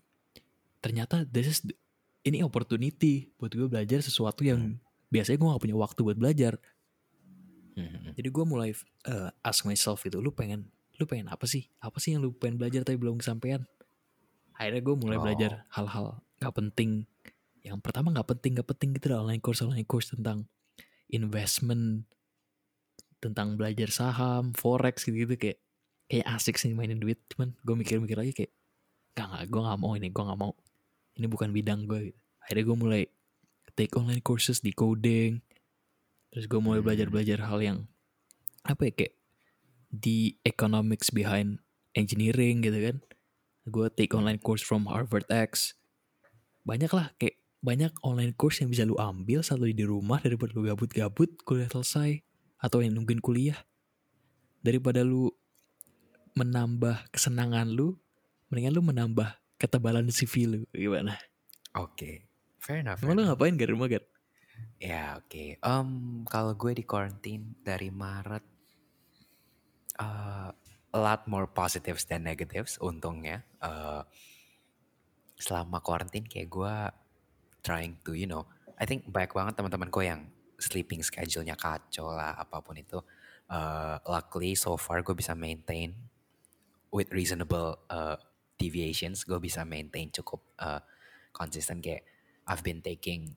ternyata 0.79 1.25
this 1.25 1.47
is 1.47 1.59
the- 1.61 1.75
ini 2.21 2.41
opportunity 2.41 3.31
buat 3.35 3.49
gue 3.49 3.65
belajar 3.65 3.99
sesuatu 3.99 4.41
yang 4.41 4.75
biasanya 5.07 5.37
gue 5.37 5.49
gak 5.49 5.63
punya 5.63 5.77
waktu 5.77 5.99
buat 6.01 6.15
belajar 6.15 6.59
Mhm. 7.75 8.15
jadi 8.15 8.29
gue 8.29 8.45
mulai 8.45 8.71
uh, 9.05 9.29
ask 9.41 9.63
myself 9.63 9.99
gitu 10.01 10.19
lu 10.19 10.31
pengen 10.31 10.63
lu 10.95 11.03
pengen 11.03 11.27
apa 11.27 11.43
sih 11.43 11.67
apa 11.77 11.99
sih 11.99 12.15
yang 12.15 12.23
lu 12.23 12.31
pengen 12.31 12.55
belajar 12.55 12.83
tapi 12.83 12.95
belum 12.95 13.19
kesampaian 13.19 13.67
akhirnya 14.53 14.79
gue 14.79 14.95
mulai 14.95 15.17
Oh. 15.17 15.23
belajar 15.23 15.51
hal-hal 15.69 16.05
gak 16.37 16.53
penting 16.53 17.03
yang 17.65 17.81
pertama 17.81 18.13
gak 18.13 18.29
penting 18.37 18.61
gak 18.61 18.69
penting 18.69 18.93
gitu 18.93 19.09
lah 19.09 19.25
online 19.25 19.41
course 19.41 19.65
online 19.65 19.89
course 19.89 20.13
tentang 20.13 20.45
investment 21.09 22.05
tentang 23.17 23.57
belajar 23.57 23.89
saham 23.89 24.53
forex 24.53 25.01
gitu 25.09 25.25
gitu 25.25 25.33
kayak 25.33 25.57
kayak 26.05 26.25
asik 26.37 26.61
sih 26.61 26.73
mainin 26.77 27.01
duit. 27.01 27.17
Cuman 27.33 27.57
gue 27.65 27.75
mikir-mikir 27.75 28.17
lagi 28.17 28.33
kayak 28.37 28.51
gak 29.17 29.27
gak 29.33 29.43
gue 29.49 29.61
gak 29.65 29.79
mau 29.81 29.97
ini 29.97 30.13
gue 30.13 30.23
gak 30.23 30.39
mau. 30.39 30.53
Ini 31.17 31.25
bukan 31.25 31.49
bidang 31.49 31.89
gue 31.89 32.13
gitu. 32.13 32.19
akhirnya 32.45 32.63
gue 32.69 32.77
mulai 32.77 33.01
take 33.73 33.97
online 33.97 34.21
courses 34.21 34.61
di 34.61 34.69
coding. 34.69 35.41
Terus 36.29 36.45
gue 36.45 36.59
mulai 36.61 36.79
Hmm. 36.79 36.87
belajar-belajar 36.91 37.49
hal 37.49 37.59
yang 37.65 37.77
apa 38.65 38.89
ya 38.89 38.93
kayak 38.93 39.15
the 39.89 40.37
economics 40.45 41.09
behind 41.09 41.57
engineering 41.97 42.61
gitu 42.61 42.77
kan. 42.77 42.97
Gue 43.65 43.89
take 43.89 44.13
online 44.13 44.37
course 44.37 44.61
from 44.61 44.85
Harvard 44.85 45.25
X. 45.33 45.73
Banyak 46.61 46.93
lah 46.93 47.17
kayak 47.17 47.34
banyak 47.65 47.89
online 48.05 48.37
course 48.37 48.61
yang 48.61 48.69
bisa 48.69 48.85
lu 48.85 48.93
ambil 49.01 49.41
saat 49.41 49.57
lu 49.57 49.65
di 49.73 49.81
rumah 49.81 50.21
daripada 50.21 50.53
lu 50.53 50.69
gabut-gabut 50.69 51.41
kuliah 51.41 51.65
selesai 51.65 52.21
atau 52.61 52.85
yang 52.85 52.93
nungguin 52.93 53.25
kuliah 53.25 53.57
daripada 54.61 55.01
lu 55.01 55.33
menambah 56.37 57.09
kesenangan 57.09 57.73
lu 57.73 57.97
mendingan 58.53 58.73
lu 58.77 58.81
menambah 58.85 59.41
ketebalan 59.57 60.05
CV 60.13 60.45
lu 60.45 60.59
gimana 60.69 61.17
Oke. 61.75 62.23
Fair 62.63 62.81
enough. 62.81 63.03
emang 63.03 63.19
lu 63.19 63.23
ngapain 63.27 63.53
gak 63.59 63.67
di 63.67 63.75
rumah 63.75 63.91
Gar? 63.91 64.03
Ya 64.79 65.19
oke. 65.19 65.59
Em, 65.59 65.89
kalau 66.23 66.55
gue 66.55 66.71
di 66.71 66.83
quarantine 66.87 67.59
dari 67.59 67.91
Maret, 67.91 68.45
uh, 69.99 70.49
a 70.95 70.97
lot 70.97 71.27
more 71.27 71.51
positives 71.51 72.07
than 72.07 72.23
negatives. 72.23 72.79
Untungnya, 72.79 73.43
uh, 73.59 74.07
selama 75.35 75.83
quarantine 75.83 76.23
kayak 76.23 76.47
gue 76.47 76.75
trying 77.65 77.97
to, 78.05 78.13
you 78.13 78.29
know, 78.29 78.45
I 78.77 78.85
think 78.85 79.09
banyak 79.09 79.33
banget 79.33 79.57
teman-temanku 79.57 80.05
yang 80.05 80.29
sleeping 80.61 81.01
schedule-nya 81.01 81.57
kacau 81.57 82.13
lah, 82.13 82.37
apa 82.37 82.61
pun 82.61 82.77
itu. 82.77 83.01
Uh, 83.49 83.97
luckily 84.05 84.53
so 84.53 84.77
far 84.77 85.01
gue 85.01 85.13
bisa 85.17 85.33
maintain 85.33 85.93
with 86.93 87.09
reasonable 87.09 87.81
uh, 87.89 88.15
deviations. 88.61 89.25
Gue 89.25 89.41
bisa 89.41 89.65
maintain 89.65 90.13
cukup 90.13 90.45
uh, 90.61 90.79
konsisten 91.33 91.81
kayak 91.81 92.05
I've 92.45 92.61
been 92.61 92.85
taking 92.85 93.33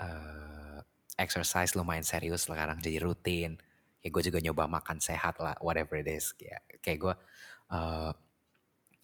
uh, 0.00 0.80
exercise 1.20 1.76
lumayan 1.76 2.02
serius 2.02 2.48
sekarang 2.48 2.80
jadi 2.80 3.04
rutin. 3.04 3.60
Kayak 4.00 4.12
gue 4.12 4.22
juga 4.32 4.38
nyoba 4.40 4.64
makan 4.70 5.02
sehat 5.02 5.36
lah, 5.42 5.58
whatever 5.60 5.98
it 6.00 6.08
is. 6.08 6.32
Kayak, 6.32 6.62
kayak 6.80 6.98
gue, 7.02 7.14
uh, 7.74 8.10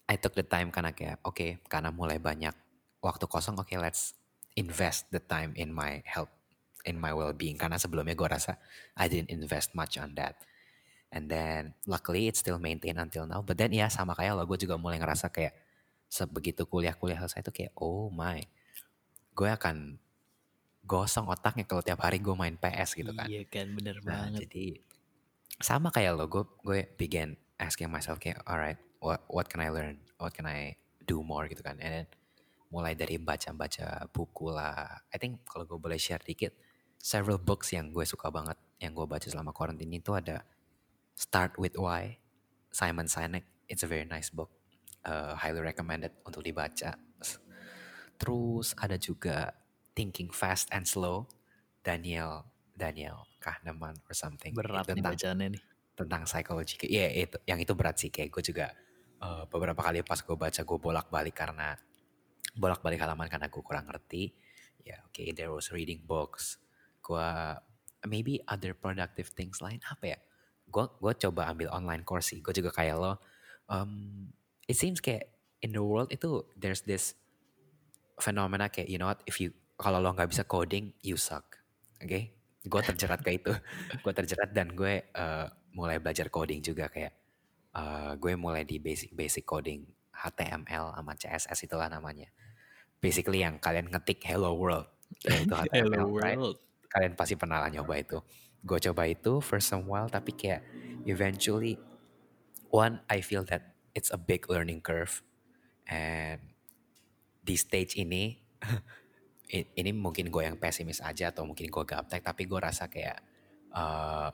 I 0.07 0.15
took 0.19 0.35
the 0.35 0.47
time 0.47 0.71
karena 0.71 0.95
kayak, 0.95 1.19
oke, 1.27 1.63
karena 1.67 1.91
mulai 1.91 2.19
banyak 2.23 2.55
waktu 3.03 3.25
kosong, 3.27 3.59
oke, 3.59 3.75
let's 3.79 4.15
invest 4.53 5.09
the 5.09 5.21
time 5.21 5.53
in 5.57 5.73
my 5.73 6.01
health, 6.05 6.31
in 6.85 6.99
my 7.01 7.11
well-being. 7.13 7.57
Karena 7.57 7.77
sebelumnya 7.81 8.13
gue 8.13 8.29
rasa 8.29 8.57
I 8.97 9.09
didn't 9.09 9.33
invest 9.33 9.73
much 9.73 9.97
on 9.97 10.13
that. 10.17 10.41
And 11.13 11.29
then 11.29 11.77
luckily 11.85 12.25
it's 12.25 12.41
still 12.41 12.57
maintained 12.57 12.97
until 12.97 13.29
now. 13.29 13.45
But 13.45 13.61
then 13.61 13.73
ya 13.73 13.89
sama 13.89 14.17
kayak 14.17 14.33
lo, 14.33 14.49
gue 14.49 14.57
juga 14.65 14.77
mulai 14.81 14.97
ngerasa 14.97 15.29
kayak 15.29 15.53
sebegitu 16.09 16.65
kuliah-kuliah 16.69 17.17
selesai 17.21 17.41
itu 17.41 17.53
kayak 17.53 17.73
oh 17.77 18.09
my, 18.13 18.41
gue 19.33 19.49
akan 19.49 19.97
gosong 20.85 21.25
otaknya 21.31 21.65
kalau 21.65 21.81
tiap 21.81 22.01
hari 22.05 22.19
gue 22.21 22.33
main 22.33 22.57
PS 22.57 22.97
gitu 22.97 23.13
kan. 23.13 23.29
Iya 23.29 23.45
kan, 23.49 23.71
bener 23.73 23.97
Nah, 24.05 24.29
banget. 24.29 24.45
jadi 24.49 24.65
sama 25.61 25.93
kayak 25.93 26.17
lo, 26.17 26.25
gue 26.29 26.43
gue 26.65 26.79
begin 26.97 27.37
asking 27.61 27.87
myself 27.89 28.17
kayak, 28.17 28.41
alright, 28.49 28.77
what 29.01 29.21
what 29.29 29.45
can 29.49 29.61
I 29.61 29.69
learn? 29.69 30.01
What 30.17 30.33
can 30.33 30.45
I 30.49 30.75
do 31.05 31.21
more 31.21 31.45
gitu 31.45 31.61
kan? 31.61 31.77
And 31.77 31.91
then 32.03 32.05
mulai 32.73 32.97
dari 32.97 33.21
baca-baca 33.21 34.09
buku 34.09 34.49
lah. 34.49 35.05
I 35.13 35.21
think 35.21 35.45
kalau 35.45 35.69
gue 35.69 35.77
boleh 35.77 36.01
share 36.01 36.25
dikit, 36.25 36.57
several 36.97 37.37
books 37.37 37.69
yang 37.69 37.93
gue 37.93 38.01
suka 38.01 38.33
banget, 38.33 38.57
yang 38.81 38.97
gue 38.97 39.05
baca 39.05 39.29
selama 39.29 39.53
quarantine 39.53 39.93
itu 39.93 40.09
ada 40.17 40.41
Start 41.13 41.61
with 41.61 41.77
Why, 41.77 42.17
Simon 42.73 43.05
Sinek. 43.05 43.45
It's 43.69 43.85
a 43.85 43.89
very 43.89 44.09
nice 44.09 44.33
book, 44.33 44.49
uh, 45.05 45.37
highly 45.37 45.61
recommended 45.61 46.17
untuk 46.25 46.41
dibaca. 46.41 46.97
Terus 48.17 48.73
ada 48.81 48.97
juga 48.97 49.53
Thinking 49.93 50.33
Fast 50.33 50.73
and 50.73 50.89
Slow, 50.89 51.29
Daniel 51.85 52.49
Daniel 52.73 53.29
Kahneman 53.37 54.01
or 54.09 54.17
something. 54.17 54.57
Berat 54.57 54.89
Itu 54.89 54.97
nih 54.97 55.05
tentang 55.05 55.13
bacaannya 55.13 55.47
nih. 55.53 55.61
tentang 55.93 56.21
psikologi. 56.25 56.75
Iya 56.89 57.29
itu 57.29 57.37
yang 57.45 57.61
itu 57.61 57.73
berat 57.77 58.01
sih 58.01 58.09
kayak 58.09 58.33
gue 58.33 58.43
juga 58.49 58.73
uh, 59.21 59.45
beberapa 59.45 59.77
kali 59.77 60.01
pas 60.01 60.17
gue 60.17 60.33
baca 60.33 60.61
gue 60.65 60.79
bolak-balik 60.81 61.35
karena 61.37 61.77
bolak-balik 62.53 63.01
halaman 63.01 63.27
karena 63.29 63.49
gue 63.49 63.63
kurang 63.65 63.89
ngerti. 63.89 64.33
Ya 64.83 65.01
oke 65.05 65.23
there 65.33 65.49
was 65.49 65.73
reading 65.73 66.05
books. 66.05 66.61
Gue 67.01 67.57
maybe 68.05 68.39
other 68.47 68.75
productive 68.75 69.31
things 69.33 69.59
lain 69.59 69.81
apa 69.89 70.17
ya? 70.17 70.19
Gue 70.69 70.85
gue 71.01 71.13
coba 71.27 71.49
ambil 71.49 71.73
online 71.73 72.05
course 72.05 72.33
sih. 72.35 72.39
Gue 72.39 72.53
juga 72.53 72.71
kayak 72.71 72.95
lo. 72.97 73.19
Um, 73.67 74.29
it 74.67 74.77
seems 74.77 74.99
kayak 74.99 75.33
in 75.63 75.71
the 75.73 75.83
world 75.83 76.11
itu 76.11 76.43
there's 76.59 76.83
this 76.83 77.15
fenomena 78.19 78.69
kayak 78.69 78.91
you 78.91 78.99
know 79.01 79.09
what 79.09 79.23
if 79.25 79.41
you 79.41 79.55
kalau 79.79 79.97
lo 79.97 80.13
nggak 80.13 80.29
bisa 80.29 80.45
coding 80.45 80.93
you 81.01 81.17
suck. 81.17 81.59
Oke? 81.99 82.07
Okay? 82.07 82.23
Gue 82.63 82.79
terjerat 82.79 83.19
ke 83.19 83.35
itu. 83.35 83.51
gue 84.03 84.13
terjerat 84.13 84.53
dan 84.53 84.71
gue 84.71 85.09
uh, 85.15 85.47
mulai 85.73 85.97
belajar 85.97 86.29
coding 86.29 86.61
juga 86.61 86.87
kayak 86.87 87.13
uh, 87.73 88.13
gue 88.15 88.33
mulai 88.37 88.63
di 88.63 88.77
basic 88.77 89.11
basic 89.11 89.43
coding 89.43 89.83
HTML 90.13 90.93
sama 90.93 91.13
CSS 91.17 91.59
itulah 91.65 91.89
namanya. 91.89 92.29
Basically 93.03 93.43
yang 93.43 93.59
kalian 93.59 93.91
ngetik 93.91 94.23
hello 94.23 94.55
world 94.55 94.87
ya 95.27 95.35
itu 95.43 95.53
HTML, 95.53 95.75
Hello 95.75 96.03
right? 96.15 96.39
world. 96.39 96.57
Kalian 96.87 97.13
pasti 97.19 97.35
pernah 97.35 97.59
lah 97.59 97.67
nyoba 97.67 97.99
itu. 97.99 98.17
Gue 98.63 98.79
coba 98.79 99.03
itu 99.11 99.43
for 99.43 99.59
some 99.59 99.85
while 99.91 100.07
tapi 100.07 100.31
kayak 100.31 100.63
eventually 101.03 101.75
one 102.71 103.03
I 103.11 103.19
feel 103.19 103.43
that 103.51 103.75
it's 103.91 104.09
a 104.09 104.19
big 104.19 104.47
learning 104.47 104.79
curve 104.79 105.19
and 105.85 106.39
di 107.43 107.59
stage 107.59 107.99
ini 107.99 108.39
ini 109.79 109.91
mungkin 109.91 110.31
gue 110.31 110.47
yang 110.47 110.55
pesimis 110.55 111.03
aja 111.03 111.29
atau 111.29 111.43
mungkin 111.43 111.67
gue 111.67 111.83
gaptek 111.83 112.23
tapi 112.23 112.47
gue 112.47 112.57
rasa 112.57 112.87
kayak 112.87 113.19
uh, 113.75 114.31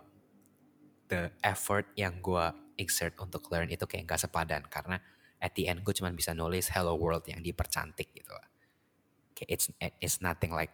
the 1.09 1.33
effort 1.41 1.89
yang 1.97 2.21
gue 2.21 2.45
exert 2.77 3.17
untuk 3.17 3.49
learn 3.49 3.67
itu 3.73 3.83
kayak 3.89 4.07
gak 4.07 4.21
sepadan 4.29 4.63
karena 4.69 5.01
at 5.41 5.51
the 5.57 5.65
end 5.67 5.81
gue 5.81 5.91
cuma 5.91 6.13
bisa 6.13 6.31
nulis 6.37 6.69
hello 6.71 6.95
world 6.95 7.25
yang 7.25 7.41
dipercantik 7.41 8.13
gitu 8.13 8.31
lah. 8.31 8.48
It's 9.47 9.71
it's 9.79 10.19
nothing 10.19 10.51
like 10.51 10.73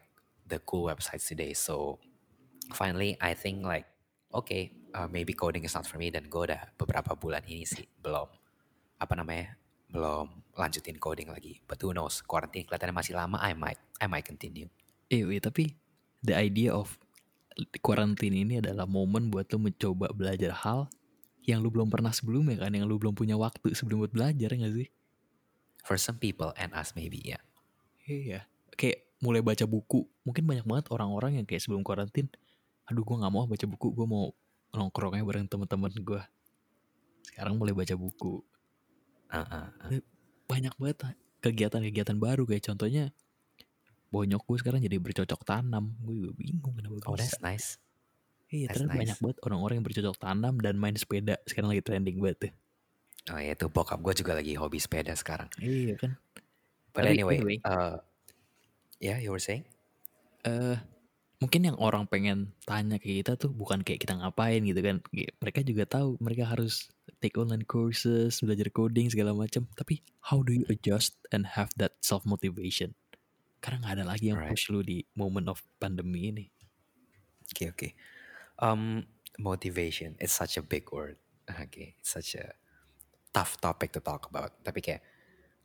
the 0.50 0.58
cool 0.64 0.90
websites 0.90 1.30
today 1.30 1.54
so 1.54 2.02
finally 2.74 3.14
I 3.22 3.38
think 3.38 3.62
like 3.62 3.86
okay 4.34 4.74
uh, 4.98 5.06
maybe 5.12 5.34
coding 5.38 5.66
is 5.68 5.74
not 5.78 5.86
for 5.86 6.02
me 6.02 6.10
dan 6.10 6.30
gue 6.30 6.44
udah 6.50 6.74
beberapa 6.80 7.14
bulan 7.14 7.46
ini 7.46 7.66
sih 7.68 7.86
belum 8.02 8.26
apa 8.98 9.14
namanya 9.14 9.60
belum 9.92 10.56
lanjutin 10.58 10.98
coding 10.98 11.30
lagi 11.30 11.62
but 11.70 11.78
who 11.84 11.94
knows 11.94 12.26
quarantine 12.26 12.66
kelihatannya 12.66 12.96
masih 12.96 13.14
lama 13.14 13.38
I 13.38 13.54
might 13.54 13.78
I 14.02 14.10
might 14.10 14.26
continue 14.26 14.72
Eh, 15.14 15.22
wait, 15.22 15.46
tapi 15.46 15.70
the 16.26 16.34
idea 16.34 16.74
of 16.74 16.98
quarantine 17.86 18.34
ini 18.34 18.58
adalah 18.58 18.90
momen 18.90 19.30
buat 19.30 19.46
lu 19.54 19.70
mencoba 19.70 20.10
belajar 20.10 20.50
hal 20.66 20.90
yang 21.46 21.62
lu 21.62 21.70
belum 21.70 21.94
pernah 21.94 22.10
sebelumnya 22.10 22.66
kan, 22.66 22.74
yang 22.74 22.90
lu 22.90 22.98
belum 22.98 23.14
punya 23.14 23.38
waktu 23.38 23.78
sebelum 23.78 24.02
buat 24.02 24.14
belajar 24.14 24.50
nggak 24.50 24.74
sih? 24.74 24.90
for 25.86 26.02
some 26.02 26.18
people 26.18 26.50
and 26.58 26.74
us 26.74 26.98
maybe 26.98 27.22
ya 27.22 27.38
Iya. 28.10 28.50
Kayak 28.76 29.08
mulai 29.20 29.42
baca 29.42 29.66
buku. 29.66 30.06
Mungkin 30.24 30.44
banyak 30.46 30.66
banget 30.68 30.86
orang-orang 30.92 31.42
yang 31.42 31.46
kayak 31.48 31.64
sebelum 31.64 31.82
karantin, 31.82 32.28
aduh 32.86 33.02
gue 33.02 33.16
nggak 33.18 33.34
mau 33.34 33.48
baca 33.48 33.66
buku, 33.66 33.88
gue 33.92 34.06
mau 34.06 34.32
nongkrongnya 34.72 35.24
bareng 35.24 35.48
teman-teman 35.48 35.92
gue. 35.96 36.22
Sekarang 37.26 37.56
mulai 37.58 37.74
baca 37.74 37.96
buku. 37.96 38.44
Uh, 39.32 39.38
uh, 39.42 39.68
uh. 39.90 40.02
Banyak 40.46 40.76
banget 40.78 40.98
kegiatan-kegiatan 41.42 42.18
baru 42.18 42.46
kayak 42.46 42.66
contohnya 42.70 43.10
bonyok 44.14 44.44
gue 44.46 44.58
sekarang 44.62 44.80
jadi 44.84 44.98
bercocok 45.02 45.42
tanam. 45.44 45.96
Gue 46.04 46.14
juga 46.22 46.32
bingung 46.38 46.74
kenapa 46.76 46.96
oh 47.10 47.16
bisa. 47.18 47.36
that's 47.36 47.40
nice 47.42 47.68
Iya, 48.46 48.70
that's 48.70 48.78
ternyata 48.78 48.94
nice. 48.94 49.02
banyak 49.02 49.18
banget 49.26 49.38
orang-orang 49.42 49.76
yang 49.82 49.86
bercocok 49.90 50.18
tanam 50.22 50.54
dan 50.62 50.76
main 50.78 50.94
sepeda. 50.96 51.36
Sekarang 51.50 51.74
lagi 51.74 51.82
trending 51.82 52.22
banget 52.22 52.38
tuh. 52.48 52.54
oh 53.34 53.40
ya 53.42 53.58
itu 53.58 53.66
bokap 53.68 54.00
gue 54.06 54.14
juga 54.22 54.38
lagi 54.38 54.54
hobi 54.54 54.78
sepeda 54.78 55.18
sekarang 55.18 55.50
Iya 55.58 55.98
kan. 55.98 56.14
but 56.94 57.02
Tapi 57.02 57.18
anyway, 57.18 57.38
anyway. 57.42 57.58
uh, 57.66 57.98
yeah 59.06 59.22
you 59.22 59.30
were 59.30 59.42
saying 59.42 59.62
eh 60.42 60.82
mungkin 61.46 61.68
yang 61.68 61.78
orang 61.78 62.08
pengen 62.08 62.56
tanya 62.64 62.98
ke 62.98 63.22
kita 63.22 63.36
tuh 63.36 63.52
bukan 63.52 63.84
kayak 63.84 64.02
kita 64.02 64.16
ngapain 64.16 64.64
gitu 64.64 64.80
kan. 64.80 65.04
Mereka 65.14 65.62
juga 65.68 65.84
tahu 65.86 66.16
mereka 66.24 66.48
harus 66.48 66.88
take 67.20 67.36
online 67.36 67.68
courses, 67.68 68.40
belajar 68.40 68.72
coding 68.72 69.12
segala 69.12 69.36
macam. 69.36 69.68
Tapi 69.76 70.00
how 70.32 70.40
do 70.42 70.56
you 70.56 70.66
adjust 70.72 71.20
and 71.36 71.44
have 71.60 71.70
that 71.76 72.00
self 72.00 72.24
motivation? 72.24 72.96
Karena 73.60 73.84
nggak 73.84 73.94
ada 74.00 74.06
lagi 74.08 74.32
yang 74.32 74.40
Right. 74.40 74.54
push 74.56 74.72
lu 74.72 74.82
di 74.82 75.04
moment 75.14 75.52
of 75.52 75.62
pandemi 75.78 76.32
ini. 76.32 76.46
Okay, 77.52 77.70
okay. 77.70 77.92
Um, 78.58 79.06
motivation. 79.38 80.16
It's 80.18 80.34
such 80.34 80.56
a 80.58 80.64
big 80.64 80.90
word. 80.90 81.20
Okay, 81.46 81.94
it's 82.00 82.10
such 82.16 82.34
a 82.40 82.56
tough 83.36 83.60
topic 83.62 83.94
to 83.94 84.02
talk 84.02 84.26
about. 84.32 84.56
Tapi 84.66 84.82
kayak, 84.82 85.04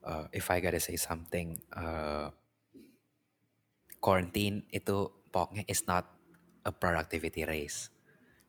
uh, 0.05 0.29
if 0.35 0.51
I 0.53 0.61
gotta 0.61 0.83
say 0.83 0.99
something, 1.01 1.57
uh, 1.73 2.35
quarantine 4.01 4.65
itu 4.73 5.13
pokoknya 5.31 5.69
is 5.69 5.85
not 5.87 6.09
a 6.65 6.73
productivity 6.73 7.45
race. 7.45 7.93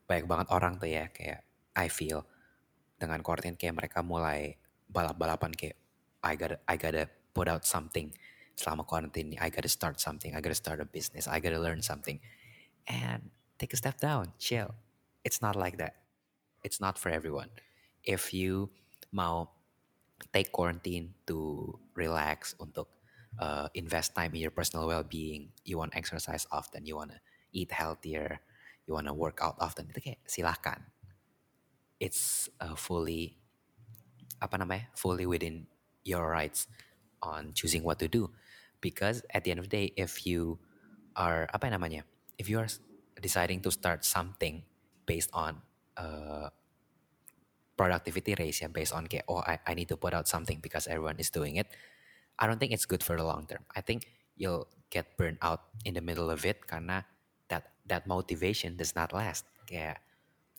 Banyak 0.07 0.25
banget 0.25 0.47
orang 0.51 0.79
tuh 0.79 0.89
ya 0.89 1.11
kayak 1.11 1.43
I 1.75 1.87
feel 1.87 2.25
dengan 2.99 3.23
quarantine 3.23 3.55
kayak 3.55 3.75
mereka 3.77 3.99
mulai 4.03 4.55
balap-balapan 4.91 5.51
kayak 5.55 5.77
I 6.23 6.33
gotta 6.35 6.57
I 6.67 6.75
gotta 6.75 7.07
put 7.35 7.47
out 7.47 7.63
something 7.67 8.11
selama 8.55 8.83
quarantine 8.83 9.33
ini. 9.33 9.37
I 9.39 9.49
gotta 9.51 9.71
start 9.71 9.99
something. 9.99 10.35
I 10.35 10.39
gotta 10.43 10.57
start 10.57 10.83
a 10.83 10.87
business. 10.87 11.27
I 11.27 11.39
gotta 11.39 11.59
learn 11.59 11.83
something. 11.83 12.19
And 12.87 13.31
take 13.57 13.73
a 13.73 13.79
step 13.79 14.01
down, 14.01 14.33
chill. 14.37 14.75
It's 15.23 15.41
not 15.41 15.55
like 15.55 15.77
that. 15.77 16.01
It's 16.61 16.81
not 16.81 16.97
for 16.97 17.09
everyone. 17.09 17.49
If 18.05 18.33
you 18.33 18.69
mau 19.13 19.53
take 20.29 20.53
quarantine 20.53 21.17
to 21.25 21.73
relax 21.97 22.53
untuk 22.61 23.00
uh, 23.39 23.67
invest 23.73 24.15
time 24.15 24.33
in 24.33 24.41
your 24.41 24.51
personal 24.51 24.87
well-being, 24.87 25.49
you 25.63 25.77
want 25.77 25.95
exercise 25.95 26.47
often, 26.51 26.85
you 26.85 26.95
want 26.95 27.11
to 27.11 27.19
eat 27.51 27.71
healthier, 27.71 28.39
you 28.87 28.93
want 28.93 29.07
to 29.07 29.13
work 29.13 29.39
out 29.41 29.55
often, 29.59 29.87
itu 29.89 30.11
kayak 30.11 30.19
silahkan. 30.27 30.81
It's 32.01 32.49
uh, 32.59 32.73
fully 32.73 33.37
apa 34.41 34.57
namanya 34.57 34.89
fully 34.97 35.29
within 35.29 35.69
your 36.01 36.25
rights 36.25 36.65
on 37.21 37.53
choosing 37.53 37.85
what 37.85 38.01
to 38.01 38.09
do. 38.09 38.33
Because 38.81 39.21
at 39.29 39.45
the 39.45 39.53
end 39.53 39.61
of 39.61 39.69
the 39.69 39.73
day 39.77 39.87
if 39.93 40.25
you 40.25 40.57
are 41.13 41.45
apa 41.53 41.69
namanya 41.69 42.01
if 42.41 42.49
you 42.49 42.57
are 42.57 42.69
deciding 43.21 43.61
to 43.61 43.69
start 43.69 44.01
something 44.01 44.65
based 45.05 45.29
on 45.29 45.61
uh, 45.97 46.49
productivity 47.77 48.33
ya 48.33 48.67
based 48.69 48.93
on 48.93 49.05
kayak 49.05 49.25
oh 49.29 49.41
I, 49.41 49.61
I 49.65 49.73
need 49.73 49.89
to 49.89 49.97
put 49.97 50.13
out 50.13 50.25
something 50.25 50.61
because 50.61 50.85
everyone 50.85 51.17
is 51.17 51.29
doing 51.29 51.57
it 51.57 51.69
I 52.39 52.47
don't 52.47 52.59
think 52.59 52.71
it's 52.71 52.85
good 52.85 53.03
for 53.03 53.15
the 53.17 53.23
long 53.23 53.45
term. 53.47 53.65
I 53.75 53.81
think 53.81 54.07
you'll 54.35 54.67
get 54.89 55.17
burned 55.17 55.37
out 55.41 55.71
in 55.85 55.93
the 55.93 56.01
middle 56.01 56.29
of 56.29 56.45
it 56.45 56.67
karena 56.67 57.05
that 57.49 57.73
that 57.87 58.07
motivation 58.07 58.75
does 58.75 58.95
not 58.95 59.13
last. 59.13 59.45
Kayak 59.67 60.01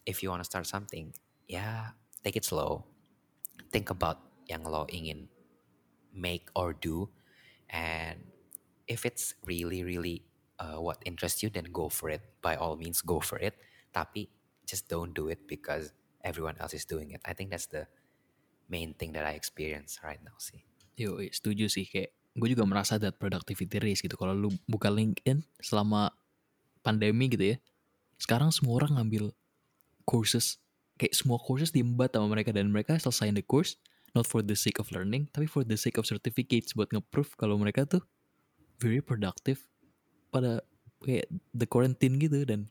if 0.06 0.22
you 0.22 0.30
want 0.30 0.40
to 0.40 0.48
start 0.48 0.66
something 0.66 1.14
yeah, 1.48 1.92
take 2.24 2.36
it 2.36 2.44
slow. 2.44 2.84
Think 3.70 3.90
about 3.90 4.20
yang 4.48 4.64
lo 4.64 4.86
ingin 4.88 5.28
make 6.14 6.48
or 6.54 6.72
do. 6.72 7.08
And 7.68 8.20
if 8.86 9.04
it's 9.04 9.34
really 9.44 9.82
really 9.82 10.24
uh, 10.60 10.78
what 10.78 11.02
interests 11.04 11.42
you 11.42 11.50
then 11.50 11.68
go 11.72 11.88
for 11.88 12.10
it. 12.10 12.22
By 12.40 12.56
all 12.56 12.76
means 12.76 13.02
go 13.02 13.20
for 13.20 13.38
it. 13.38 13.58
Tapi 13.92 14.30
just 14.64 14.88
don't 14.88 15.12
do 15.12 15.28
it 15.28 15.48
because 15.48 15.92
everyone 16.22 16.56
else 16.60 16.72
is 16.72 16.86
doing 16.86 17.10
it. 17.10 17.20
I 17.26 17.34
think 17.34 17.50
that's 17.50 17.66
the 17.66 17.86
main 18.72 18.94
thing 18.94 19.12
that 19.12 19.26
I 19.26 19.36
experience 19.36 20.00
right 20.00 20.22
now 20.24 20.38
sih 20.40 20.64
Yo, 20.96 21.18
setuju 21.20 21.68
sih 21.72 21.88
kayak 21.88 22.12
gue 22.36 22.48
juga 22.52 22.64
merasa 22.64 22.96
that 22.96 23.16
productivity 23.20 23.80
race 23.80 24.00
gitu. 24.00 24.16
Kalau 24.16 24.32
lu 24.36 24.48
buka 24.68 24.88
LinkedIn 24.88 25.44
selama 25.60 26.12
pandemi 26.84 27.28
gitu 27.28 27.54
ya, 27.54 27.56
sekarang 28.20 28.52
semua 28.52 28.82
orang 28.82 29.00
ngambil 29.00 29.32
courses 30.04 30.60
kayak 31.00 31.14
semua 31.16 31.40
courses 31.40 31.72
diembat 31.72 32.14
sama 32.14 32.30
mereka 32.30 32.52
dan 32.52 32.68
mereka 32.70 32.94
selesai 32.98 33.32
the 33.32 33.42
course 33.42 33.78
not 34.12 34.28
for 34.28 34.44
the 34.44 34.54
sake 34.54 34.76
of 34.76 34.90
learning 34.92 35.26
tapi 35.32 35.48
for 35.48 35.64
the 35.64 35.78
sake 35.78 35.96
of 35.96 36.04
certificates 36.04 36.76
buat 36.76 36.90
nge-proof 36.92 37.34
kalau 37.38 37.56
mereka 37.56 37.88
tuh 37.88 38.02
very 38.78 39.00
productive 39.00 39.62
pada 40.30 40.60
kayak 41.02 41.26
the 41.56 41.66
quarantine 41.66 42.18
gitu 42.20 42.44
dan 42.44 42.68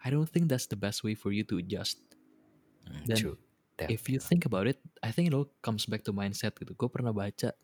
I 0.00 0.14
don't 0.14 0.30
think 0.30 0.46
that's 0.46 0.70
the 0.70 0.78
best 0.78 1.02
way 1.02 1.18
for 1.18 1.34
you 1.34 1.42
to 1.50 1.58
adjust 1.58 2.08
Hmm, 2.88 3.04
Dan 3.04 3.16
true. 3.20 3.36
If 3.86 4.10
you 4.10 4.18
think 4.18 4.42
about 4.42 4.66
it, 4.66 4.82
I 4.98 5.14
think 5.14 5.30
it 5.30 5.34
all 5.38 5.46
comes 5.62 5.86
back 5.86 6.02
to 6.08 6.10
mindset 6.10 6.58
gitu. 6.58 6.74
Gue 6.74 6.90
pernah 6.90 7.14
baca 7.14 7.54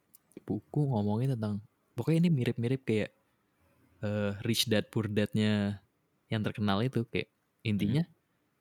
buku 0.46 0.80
ngomongin 0.94 1.34
tentang 1.34 1.58
pokoknya 1.98 2.26
ini 2.26 2.30
mirip-mirip 2.30 2.86
kayak 2.86 3.10
eh, 4.06 4.32
Rich 4.46 4.70
Dad 4.70 4.86
Poor 4.94 5.10
Dad-nya 5.10 5.82
yang 6.30 6.42
terkenal 6.46 6.78
itu. 6.86 7.02
Kayak 7.10 7.34
intinya 7.66 8.06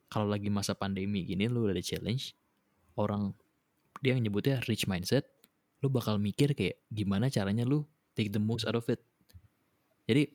kalau 0.10 0.30
lagi 0.30 0.50
masa 0.54 0.78
pandemi 0.78 1.26
gini 1.26 1.50
lu 1.50 1.66
udah 1.66 1.74
ada 1.74 1.82
challenge 1.82 2.38
orang 2.94 3.34
dia 4.06 4.14
yang 4.14 4.22
nyebutnya 4.22 4.62
rich 4.70 4.86
mindset 4.86 5.26
lu 5.82 5.90
bakal 5.90 6.22
mikir 6.22 6.54
kayak 6.54 6.78
gimana 6.94 7.34
caranya 7.34 7.66
lu 7.66 7.84
take 8.14 8.30
the 8.30 8.40
most 8.40 8.64
out 8.64 8.78
of 8.78 8.86
it. 8.88 9.02
Jadi 10.06 10.30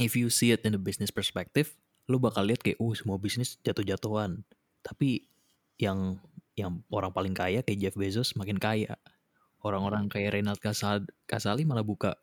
if 0.00 0.16
you 0.16 0.32
see 0.32 0.50
it 0.50 0.64
in 0.64 0.72
the 0.74 0.80
business 0.80 1.12
perspective 1.12 1.76
lu 2.08 2.16
bakal 2.16 2.42
lihat 2.42 2.64
kayak 2.64 2.80
oh 2.80 2.96
semua 2.96 3.20
bisnis 3.20 3.60
jatuh-jatuhan. 3.62 4.42
Tapi 4.82 5.28
yang 5.76 6.20
yang 6.56 6.80
orang 6.88 7.12
paling 7.12 7.36
kaya 7.36 7.60
kayak 7.60 7.78
Jeff 7.78 7.96
Bezos 7.96 8.32
makin 8.34 8.56
kaya. 8.56 8.96
Orang-orang 9.60 10.08
kayak 10.08 10.40
Reynald 10.40 10.60
Kasal- 10.60 11.08
Kasali 11.28 11.68
malah 11.68 11.84
buka 11.84 12.16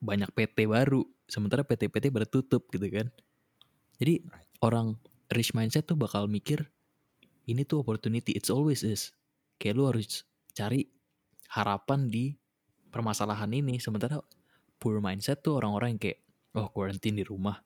banyak 0.00 0.32
PT 0.32 0.68
baru 0.68 1.04
sementara 1.28 1.66
PT-PT 1.66 2.08
pada 2.08 2.24
tutup 2.24 2.68
gitu 2.72 2.88
kan. 2.88 3.12
Jadi 4.00 4.24
orang 4.64 4.96
rich 5.32 5.52
mindset 5.52 5.84
tuh 5.88 5.98
bakal 5.98 6.30
mikir 6.30 6.68
ini 7.46 7.68
tuh 7.68 7.84
opportunity 7.84 8.32
it's 8.32 8.48
always 8.48 8.80
is. 8.80 9.12
Kayak 9.60 9.74
lu 9.76 9.84
harus 9.88 10.24
cari 10.56 10.88
harapan 11.52 12.08
di 12.08 12.36
permasalahan 12.88 13.50
ini 13.52 13.76
sementara 13.76 14.20
poor 14.80 15.00
mindset 15.04 15.44
tuh 15.44 15.60
orang-orang 15.60 15.96
yang 15.96 16.00
kayak 16.00 16.20
oh 16.56 16.68
quarantine 16.72 17.20
di 17.20 17.24
rumah 17.24 17.60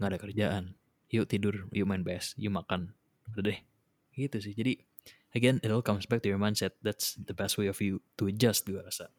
nggak 0.00 0.08
ada 0.08 0.18
kerjaan. 0.20 0.64
Yuk 1.12 1.28
tidur 1.28 1.68
yuk 1.72 1.84
main 1.88 2.00
PS 2.00 2.36
yuk 2.40 2.54
makan. 2.54 2.92
Udah 3.32 3.52
deh 3.52 3.58
gitu 4.16 4.40
sih 4.40 4.56
jadi 4.56 4.80
again 5.36 5.60
it 5.60 5.68
all 5.68 5.84
comes 5.84 6.08
back 6.08 6.24
to 6.24 6.28
your 6.32 6.40
mindset 6.40 6.74
that's 6.80 7.14
the 7.20 7.36
best 7.36 7.60
way 7.60 7.68
of 7.68 7.76
you 7.84 8.00
to 8.16 8.26
adjust 8.26 8.64
gue 8.64 8.80
rasa 8.80 9.12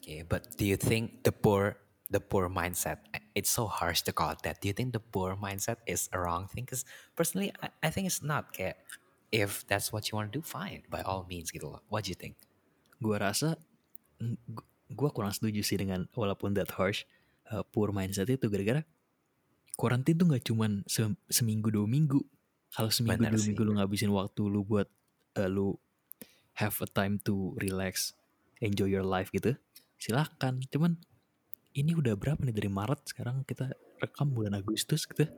Okay, 0.00 0.24
but 0.24 0.56
do 0.56 0.64
you 0.64 0.80
think 0.80 1.28
the 1.28 1.34
poor 1.34 1.76
the 2.08 2.24
poor 2.24 2.48
mindset 2.48 3.04
it's 3.36 3.52
so 3.52 3.68
harsh 3.68 4.00
to 4.02 4.16
call 4.16 4.32
it 4.32 4.40
that. 4.42 4.58
Do 4.64 4.66
you 4.66 4.74
think 4.74 4.96
the 4.96 5.04
poor 5.04 5.36
mindset 5.36 5.84
is 5.84 6.08
a 6.10 6.18
wrong 6.18 6.48
thing? 6.48 6.64
Because 6.64 6.88
personally, 7.14 7.52
I, 7.60 7.68
I 7.84 7.88
think 7.92 8.08
it's 8.08 8.24
not. 8.24 8.56
Kayak 8.56 8.80
if 9.28 9.62
that's 9.68 9.92
what 9.92 10.08
you 10.08 10.16
want 10.16 10.32
to 10.32 10.40
do, 10.40 10.42
fine, 10.42 10.88
by 10.88 11.04
all 11.04 11.28
means 11.28 11.52
gitu 11.52 11.70
loh. 11.70 11.84
What 11.92 12.08
do 12.08 12.10
you 12.10 12.18
think? 12.18 12.40
gue 13.00 13.16
rasa 13.16 13.56
gue 14.92 15.10
kurang 15.16 15.32
setuju 15.32 15.64
sih 15.64 15.80
dengan 15.80 16.04
walaupun 16.12 16.52
that 16.52 16.68
harsh 16.76 17.08
uh, 17.48 17.64
poor 17.64 17.90
mindset 17.96 18.28
itu 18.28 18.46
gara-gara 18.52 18.84
quarantine 19.80 20.20
tuh 20.20 20.28
nggak 20.28 20.44
cuman 20.44 20.84
se- 20.84 21.16
seminggu 21.32 21.72
dua 21.72 21.88
minggu 21.88 22.20
kalau 22.70 22.90
seminggu 22.90 23.26
Bener 23.26 23.34
dua 23.34 23.42
minggu 23.42 23.62
lu 23.66 23.72
ngabisin 23.76 24.10
waktu 24.14 24.42
lu 24.46 24.62
buat 24.62 24.86
uh, 25.38 25.50
lu 25.50 25.74
have 26.58 26.76
a 26.82 26.88
time 26.90 27.18
to 27.22 27.54
relax 27.58 28.14
enjoy 28.62 28.86
your 28.86 29.06
life 29.06 29.32
gitu 29.34 29.56
silakan. 30.00 30.64
Cuman 30.72 30.96
ini 31.76 31.92
udah 31.94 32.16
berapa 32.16 32.40
nih? 32.40 32.56
Dari 32.56 32.70
Maret 32.72 33.12
sekarang 33.12 33.44
kita 33.44 33.70
rekam 34.00 34.32
bulan 34.32 34.56
Agustus 34.56 35.04
gitu. 35.04 35.28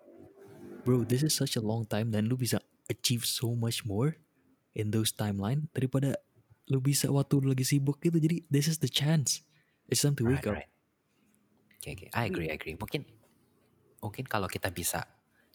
Bro 0.87 1.07
this 1.07 1.27
is 1.27 1.35
such 1.35 1.59
a 1.59 1.63
long 1.63 1.87
time 1.87 2.11
dan 2.15 2.31
lu 2.31 2.39
bisa 2.39 2.63
achieve 2.91 3.27
so 3.27 3.55
much 3.55 3.87
more 3.87 4.19
in 4.75 4.91
those 4.91 5.15
timeline 5.15 5.71
daripada 5.75 6.19
lu 6.71 6.79
bisa 6.83 7.11
waktu 7.11 7.43
lu 7.43 7.53
lagi 7.53 7.67
sibuk 7.67 7.99
gitu. 8.03 8.19
Jadi 8.19 8.47
this 8.49 8.71
is 8.71 8.79
the 8.79 8.91
chance. 8.91 9.43
It's 9.91 10.01
time 10.01 10.17
to 10.19 10.25
wake 10.25 10.47
up. 10.47 10.57
Right, 10.57 10.67
right. 10.67 10.73
Okay, 11.83 11.93
okay. 11.99 12.09
I 12.15 12.31
agree, 12.31 12.49
I 12.49 12.55
agree. 12.55 12.79
Mungkin 12.79 13.03
mungkin 13.99 14.25
kalau 14.27 14.47
kita 14.47 14.71
bisa 14.71 15.03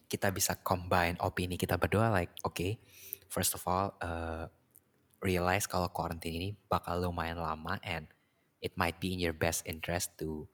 kita 0.08 0.32
bisa 0.32 0.56
combine 0.64 1.14
opini 1.20 1.60
kita 1.60 1.76
berdua 1.76 2.08
like 2.08 2.32
okay, 2.42 2.80
first 3.28 3.52
of 3.52 3.62
all 3.68 3.92
uh, 4.00 4.48
realize 5.20 5.68
kalau 5.68 5.92
quarantine 5.92 6.34
ini 6.34 6.48
bakal 6.66 6.98
lumayan 6.98 7.38
lama 7.38 7.76
and 7.84 8.08
it 8.64 8.74
might 8.74 8.98
be 8.98 9.14
in 9.14 9.20
your 9.20 9.36
best 9.36 9.62
interest 9.68 10.16
to 10.18 10.48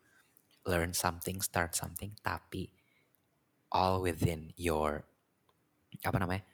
learn 0.65 0.93
something, 0.93 1.41
start 1.45 1.77
something, 1.77 2.17
tapi 2.25 2.73
all 3.73 4.01
within 4.01 4.53
your 4.57 5.05
apa 6.05 6.19
namanya? 6.21 6.45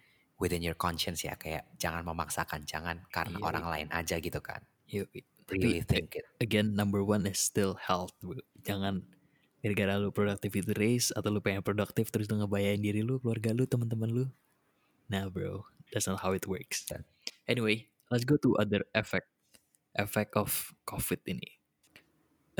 within 0.40 0.64
your 0.64 0.72
conscience 0.72 1.20
ya 1.20 1.36
kayak 1.36 1.68
jangan 1.76 2.00
memaksakan, 2.00 2.64
jangan 2.64 3.04
karena 3.12 3.36
Iya, 3.36 3.44
orang 3.44 3.64
lain 3.68 3.88
aja 3.92 4.16
gitu 4.16 4.40
kan. 4.40 4.64
Yuk, 4.88 5.12
Really 5.50 5.82
tapi 5.82 5.90
think 5.90 6.08
it. 6.14 6.24
again 6.38 6.78
number 6.78 7.02
one 7.02 7.26
is 7.26 7.42
still 7.42 7.74
health 7.74 8.14
jangan 8.62 9.02
gara-gara 9.60 10.00
lu 10.00 10.08
productivity 10.08 10.72
race 10.76 11.12
atau 11.12 11.28
lu 11.28 11.44
pengen 11.44 11.60
produktif 11.60 12.08
terus 12.08 12.28
lu 12.32 12.40
ngebayain 12.40 12.80
diri 12.80 13.04
lu 13.04 13.20
keluarga 13.20 13.52
lu 13.52 13.68
teman-teman 13.68 14.08
lu? 14.08 14.24
Nah 15.12 15.28
bro 15.28 15.64
that's 15.92 16.08
not 16.08 16.20
how 16.20 16.32
it 16.32 16.48
works. 16.48 16.88
Dan- 16.88 17.06
anyway 17.44 17.88
let's 18.08 18.24
go 18.24 18.40
to 18.40 18.56
other 18.56 18.84
effect 18.96 19.28
effect 19.96 20.32
of 20.34 20.72
covid 20.88 21.20
ini. 21.28 21.60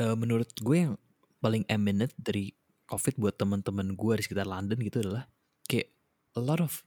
Eh, 0.01 0.15
menurut 0.17 0.49
gue 0.61 0.77
yang 0.77 0.95
paling 1.41 1.65
eminent 1.67 2.13
dari 2.17 2.53
covid 2.85 3.17
buat 3.17 3.35
teman-teman 3.37 3.97
gue 3.97 4.13
di 4.19 4.23
sekitar 4.25 4.45
London 4.45 4.77
gitu 4.81 5.01
adalah 5.01 5.25
kayak 5.65 5.89
a 6.37 6.41
lot 6.41 6.61
of 6.61 6.83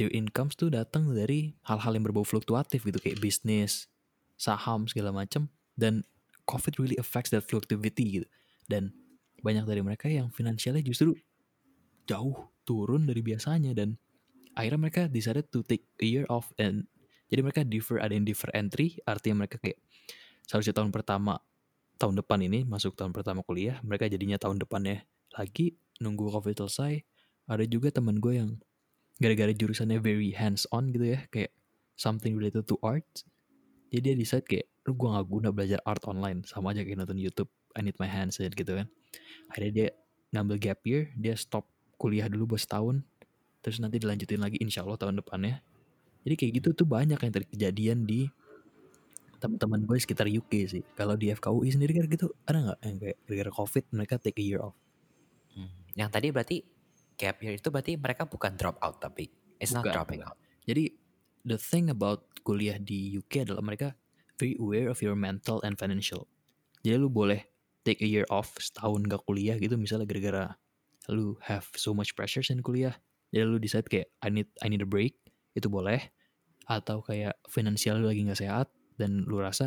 their 0.00 0.08
incomes 0.10 0.56
tuh 0.56 0.72
datang 0.72 1.12
dari 1.12 1.52
hal-hal 1.68 1.92
yang 1.92 2.04
berbau 2.08 2.24
fluktuatif 2.24 2.82
gitu 2.88 2.96
kayak 2.96 3.20
bisnis 3.20 3.92
saham 4.40 4.88
segala 4.88 5.12
macam 5.12 5.52
dan 5.76 6.02
covid 6.48 6.80
really 6.80 6.96
affects 6.98 7.30
that 7.30 7.44
fluctuativity 7.44 8.22
gitu. 8.22 8.28
Dan 8.66 8.94
banyak 9.42 9.66
dari 9.66 9.82
mereka 9.82 10.06
yang 10.08 10.30
finansialnya 10.30 10.80
justru 10.80 11.18
jauh 12.06 12.50
turun 12.62 13.06
dari 13.06 13.20
biasanya 13.20 13.74
dan 13.74 13.98
akhirnya 14.54 14.80
mereka 14.88 15.02
decided 15.10 15.50
to 15.50 15.66
take 15.66 15.86
a 15.98 16.06
year 16.06 16.24
off 16.30 16.50
and 16.58 16.86
jadi 17.26 17.40
mereka 17.42 17.62
defer 17.66 17.98
ada 17.98 18.12
yang 18.14 18.26
defer 18.26 18.50
entry 18.54 18.98
artinya 19.04 19.44
mereka 19.44 19.58
kayak 19.58 19.78
seharusnya 20.46 20.78
tahun 20.78 20.90
pertama 20.94 21.40
tahun 21.98 22.18
depan 22.18 22.38
ini 22.42 22.66
masuk 22.66 22.98
tahun 22.98 23.14
pertama 23.14 23.46
kuliah 23.46 23.78
mereka 23.86 24.10
jadinya 24.10 24.36
tahun 24.38 24.62
depannya 24.62 25.06
lagi 25.36 25.78
nunggu 26.02 26.28
covid 26.28 26.66
selesai. 26.66 27.02
Ada 27.48 27.64
juga 27.66 27.90
teman 27.90 28.22
gue 28.22 28.38
yang 28.38 28.50
gara-gara 29.18 29.50
jurusannya 29.54 29.98
very 30.02 30.34
hands 30.34 30.66
on 30.74 30.90
gitu 30.90 31.14
ya 31.18 31.20
kayak 31.30 31.54
something 31.98 32.34
related 32.38 32.66
to 32.66 32.78
art. 32.82 33.06
Jadi 33.92 34.00
dia 34.02 34.14
decide 34.16 34.46
kayak 34.48 34.66
lu 34.88 34.98
gue 34.98 35.08
gak 35.14 35.26
guna 35.28 35.48
belajar 35.54 35.78
art 35.86 36.02
online 36.10 36.42
sama 36.42 36.74
aja 36.74 36.82
kayak 36.82 37.04
nonton 37.04 37.20
YouTube 37.20 37.50
I 37.78 37.86
need 37.86 37.94
my 38.02 38.10
hands 38.10 38.40
gitu 38.40 38.72
kan 38.74 38.90
akhirnya 39.48 39.72
dia 39.72 39.88
ngambil 40.32 40.56
gap 40.60 40.80
year 40.88 41.12
dia 41.16 41.34
stop 41.36 41.68
kuliah 42.00 42.26
dulu 42.26 42.56
buat 42.56 42.62
setahun 42.62 43.04
terus 43.62 43.78
nanti 43.78 44.02
dilanjutin 44.02 44.42
lagi 44.42 44.58
insya 44.58 44.82
Allah 44.82 44.98
tahun 44.98 45.22
depannya 45.22 45.62
jadi 46.22 46.34
kayak 46.38 46.52
gitu 46.62 46.68
tuh 46.82 46.86
banyak 46.88 47.18
yang 47.18 47.32
terjadi 47.32 47.50
kejadian 47.52 47.98
di 48.06 48.26
teman-teman 49.42 49.82
gue 49.82 49.98
sekitar 49.98 50.30
UK 50.30 50.52
sih 50.70 50.82
kalau 50.94 51.18
di 51.18 51.34
FKUI 51.34 51.74
sendiri 51.74 51.98
kan 51.98 52.06
gitu 52.06 52.30
ada 52.46 52.58
nggak 52.62 52.78
yang 52.86 52.96
kayak 53.02 53.16
gara-gara 53.26 53.50
covid 53.50 53.84
mereka 53.90 54.14
take 54.18 54.38
a 54.38 54.44
year 54.44 54.62
off 54.62 54.74
Hmm. 55.52 55.68
Yang 55.92 56.10
tadi 56.16 56.26
berarti 56.32 56.56
gap 57.20 57.36
year 57.44 57.54
itu 57.60 57.68
berarti 57.68 57.92
mereka 58.00 58.24
bukan 58.24 58.56
drop 58.56 58.80
out 58.80 58.98
tapi 58.98 59.28
it's 59.60 59.70
not 59.76 59.84
Bukan, 59.84 59.94
dropping 59.94 60.20
bukan. 60.24 60.32
out. 60.32 60.38
Jadi 60.64 60.84
the 61.44 61.58
thing 61.60 61.92
about 61.92 62.24
kuliah 62.42 62.80
di 62.80 63.12
UK 63.20 63.44
adalah 63.44 63.60
mereka 63.60 63.92
very 64.40 64.56
aware 64.58 64.88
of 64.88 64.98
your 65.04 65.14
mental 65.14 65.60
and 65.62 65.76
financial. 65.76 66.26
Jadi 66.82 66.96
lu 66.98 67.12
boleh 67.12 67.51
take 67.82 68.02
a 68.02 68.08
year 68.08 68.26
off 68.30 68.54
setahun 68.58 69.04
gak 69.06 69.22
kuliah 69.26 69.58
gitu 69.58 69.74
misalnya 69.74 70.06
gara-gara 70.06 70.44
lu 71.10 71.34
have 71.42 71.66
so 71.74 71.90
much 71.90 72.14
pressures 72.14 72.50
in 72.50 72.62
kuliah. 72.62 72.94
Jadi 73.34 73.42
lu 73.48 73.58
decide 73.58 73.88
kayak 73.88 74.08
I 74.22 74.28
need 74.30 74.48
I 74.62 74.70
need 74.70 74.84
a 74.84 74.88
break 74.88 75.18
itu 75.56 75.66
boleh 75.66 75.98
atau 76.70 77.02
kayak 77.02 77.34
finansial 77.50 77.98
lu 77.98 78.06
lagi 78.06 78.22
nggak 78.22 78.38
sehat 78.38 78.70
dan 79.00 79.26
lu 79.26 79.42
rasa 79.42 79.66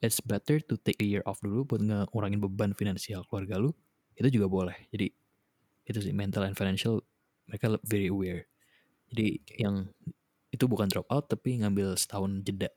it's 0.00 0.22
better 0.24 0.62
to 0.64 0.80
take 0.80 0.96
a 1.02 1.06
year 1.06 1.20
off 1.28 1.42
dulu 1.44 1.68
buat 1.68 1.82
ngurangin 1.84 2.40
beban 2.40 2.72
finansial 2.72 3.26
keluarga 3.28 3.60
lu 3.60 3.70
itu 4.16 4.40
juga 4.40 4.46
boleh. 4.48 4.76
Jadi 4.88 5.12
itu 5.86 5.98
sih 6.00 6.14
mental 6.16 6.48
and 6.48 6.56
financial 6.56 7.04
mereka 7.46 7.76
very 7.84 8.08
aware. 8.08 8.48
Jadi 9.12 9.38
yang 9.60 9.92
itu 10.50 10.64
bukan 10.66 10.88
drop 10.88 11.06
out 11.12 11.28
tapi 11.28 11.60
ngambil 11.60 11.94
setahun 11.98 12.42
jeda. 12.42 12.72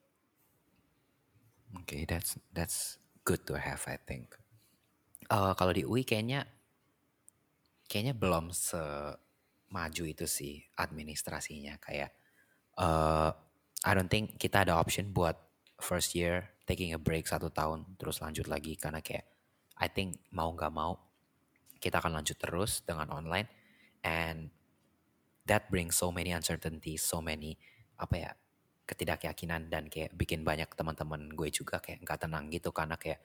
Okay, 1.85 2.03
that's 2.03 2.35
that's 2.51 2.97
good 3.23 3.45
to 3.45 3.55
have 3.55 3.85
I 3.85 4.01
think. 4.01 4.38
Eh, 5.29 5.53
kalau 5.53 5.69
di 5.69 5.85
UI 5.85 6.01
kayaknya 6.01 6.41
kayaknya 7.85 8.17
belum 8.17 8.49
semaju 8.49 10.03
itu 10.09 10.25
sih 10.25 10.57
administrasinya. 10.73 11.77
Kayak 11.77 12.11
eh 12.81 13.31
I 13.85 13.91
don't 13.95 14.09
think 14.11 14.41
kita 14.41 14.65
ada 14.67 14.75
option 14.81 15.13
buat 15.15 15.37
first 15.79 16.11
year 16.17 16.51
taking 16.67 16.91
a 16.91 16.99
break 16.99 17.29
satu 17.29 17.53
tahun 17.53 17.85
terus 18.01 18.25
lanjut 18.25 18.49
lagi. 18.49 18.73
Karena 18.73 19.05
kayak 19.05 19.25
I 19.77 19.87
think 19.93 20.17
mau 20.33 20.49
nggak 20.49 20.73
mau 20.73 20.97
kita 21.77 22.01
akan 22.01 22.17
lanjut 22.17 22.37
terus 22.41 22.81
dengan 22.81 23.13
online. 23.13 23.47
And 24.01 24.49
that 25.45 25.69
brings 25.69 25.93
so 25.93 26.09
many 26.09 26.33
uncertainties, 26.33 27.05
so 27.05 27.21
many 27.21 27.53
apa 28.01 28.15
ya 28.17 28.31
ketidakyakinan 28.89 29.69
dan 29.69 29.85
kayak 29.93 30.09
bikin 30.17 30.41
banyak 30.41 30.73
teman-teman 30.73 31.29
gue 31.37 31.49
juga 31.53 31.77
kayak 31.77 32.01
nggak 32.01 32.19
tenang 32.25 32.49
gitu. 32.49 32.73
Karena 32.73 32.97
kayak 32.97 33.21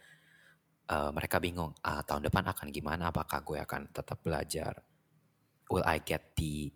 uh, 0.90 1.10
mereka 1.14 1.40
bingung 1.40 1.72
ah, 1.84 2.04
tahun 2.04 2.28
depan 2.28 2.44
akan 2.50 2.68
gimana? 2.72 3.08
Apakah 3.08 3.40
gue 3.40 3.58
akan 3.60 3.92
tetap 3.92 4.20
belajar? 4.20 4.82
Will 5.72 5.84
I 5.86 6.00
get 6.00 6.36
the 6.36 6.68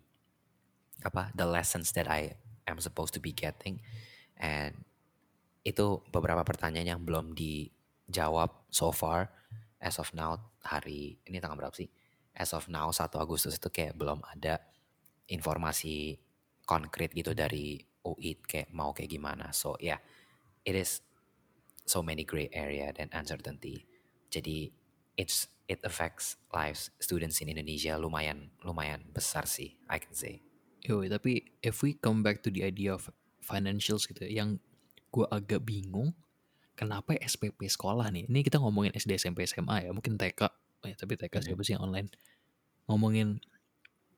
apa 1.05 1.31
the 1.31 1.47
lessons 1.47 1.93
that 1.95 2.09
I 2.09 2.35
am 2.65 2.81
supposed 2.81 3.13
to 3.17 3.21
be 3.21 3.35
getting? 3.35 3.81
And 4.39 4.87
itu 5.61 6.01
beberapa 6.09 6.41
pertanyaan 6.41 6.97
yang 6.97 7.01
belum 7.03 7.37
dijawab 7.37 8.71
so 8.73 8.89
far. 8.89 9.29
As 9.79 9.95
of 10.01 10.11
now 10.11 10.51
hari 10.65 11.21
ini 11.23 11.39
tanggal 11.39 11.55
berapa 11.55 11.75
sih? 11.75 11.87
As 12.35 12.51
of 12.55 12.67
now 12.71 12.91
1 12.91 13.15
Agustus 13.19 13.59
itu 13.59 13.67
kayak 13.71 13.95
belum 13.95 14.19
ada 14.23 14.59
informasi 15.29 16.19
konkret 16.63 17.11
gitu 17.15 17.31
dari 17.31 17.79
UI 18.03 18.39
kayak 18.43 18.71
mau 18.71 18.91
kayak 18.91 19.11
gimana. 19.11 19.51
So 19.55 19.75
yeah, 19.79 19.99
it 20.63 20.75
is 20.75 21.03
so 21.89 22.05
many 22.05 22.23
gray 22.23 22.47
area 22.53 22.93
dan 22.93 23.09
uncertainty. 23.11 23.88
Jadi 24.29 24.69
it's 25.17 25.49
it 25.69 25.81
affects 25.85 26.37
lives 26.53 26.89
students 26.97 27.41
in 27.41 27.49
Indonesia 27.49 27.97
lumayan 27.97 28.49
lumayan 28.65 29.05
besar 29.13 29.45
sih, 29.45 29.77
I 29.89 29.97
can 30.01 30.13
say. 30.13 30.41
Yo, 30.85 31.03
tapi 31.05 31.43
if 31.59 31.83
we 31.83 31.99
come 31.99 32.23
back 32.23 32.39
to 32.45 32.49
the 32.49 32.63
idea 32.63 32.95
of 32.95 33.11
financials 33.43 34.07
gitu, 34.07 34.23
ya, 34.25 34.41
yang 34.41 34.63
gue 35.11 35.25
agak 35.27 35.67
bingung, 35.67 36.15
kenapa 36.73 37.19
SPP 37.19 37.67
sekolah 37.67 38.07
nih? 38.15 38.31
Ini 38.31 38.39
kita 38.47 38.63
ngomongin 38.63 38.95
SD, 38.95 39.19
SMP, 39.19 39.43
SMA 39.43 39.85
ya, 39.85 39.91
mungkin 39.91 40.15
TK, 40.15 40.47
ya, 40.87 40.95
tapi 40.95 41.19
TK 41.19 41.27
mm 41.27 41.35
-hmm. 41.35 41.45
siapa 41.51 41.61
sih 41.67 41.73
yang 41.75 41.83
online? 41.83 42.07
Ngomongin 42.87 43.43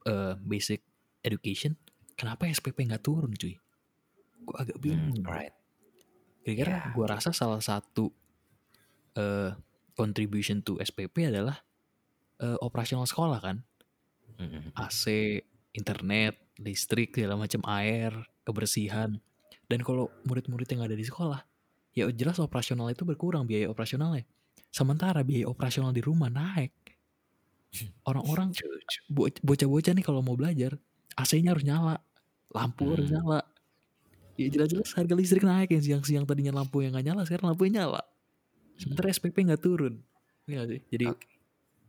uh, 0.06 0.38
basic 0.46 0.86
education, 1.26 1.74
kenapa 2.14 2.46
SPP 2.46 2.86
nggak 2.86 3.02
turun 3.02 3.34
cuy? 3.34 3.58
gue 4.42 4.56
agak 4.58 4.78
hmm, 4.78 4.84
bingung. 4.84 5.24
Hmm, 5.24 5.30
right. 5.30 5.56
Kira-kira 6.42 6.74
yeah. 6.82 6.94
gue 6.94 7.06
rasa 7.06 7.30
salah 7.32 7.62
satu 7.62 8.10
uh, 9.18 9.54
contribution 9.94 10.64
to 10.64 10.78
SPP 10.80 11.30
adalah 11.30 11.62
uh, 12.42 12.58
operasional 12.64 13.06
sekolah 13.06 13.40
kan, 13.40 13.62
mm-hmm. 14.40 14.76
AC, 14.78 15.04
internet, 15.76 16.36
listrik, 16.60 17.16
segala 17.16 17.38
macam 17.40 17.62
air, 17.70 18.12
kebersihan. 18.44 19.20
Dan 19.68 19.80
kalau 19.88 20.12
murid-murid 20.28 20.68
yang 20.68 20.84
ada 20.84 20.96
di 20.98 21.06
sekolah, 21.08 21.40
ya 21.96 22.08
jelas 22.12 22.40
operasional 22.44 22.92
itu 22.92 23.08
berkurang 23.08 23.48
biaya 23.48 23.72
operasionalnya. 23.72 24.28
Sementara 24.72 25.24
biaya 25.24 25.48
operasional 25.48 25.96
di 25.96 26.04
rumah 26.04 26.28
naik. 26.28 26.76
Orang-orang 28.10 28.52
bocah-bocah 29.44 29.94
nih 29.96 30.04
kalau 30.04 30.20
mau 30.20 30.36
belajar, 30.36 30.76
AC-nya 31.16 31.56
harus 31.56 31.64
nyala, 31.64 32.04
lampu 32.52 32.84
hmm. 32.84 32.94
harus 32.96 33.08
nyala, 33.08 33.40
ya 34.42 34.48
jelas-jelas 34.50 34.92
harga 34.96 35.14
listrik 35.14 35.44
naik 35.46 35.70
yang 35.70 35.84
siang-siang 35.84 36.26
tadinya 36.26 36.64
lampu 36.64 36.82
yang 36.82 36.96
gak 36.96 37.06
nyala 37.06 37.22
sekarang 37.28 37.54
lampunya 37.54 37.84
nyala 37.86 38.02
sementara 38.82 39.14
SPP 39.14 39.46
nggak 39.46 39.62
turun. 39.62 40.02
Ya 40.50 40.66
sih? 40.66 40.82
Jadi 40.90 41.06
okay. 41.06 41.30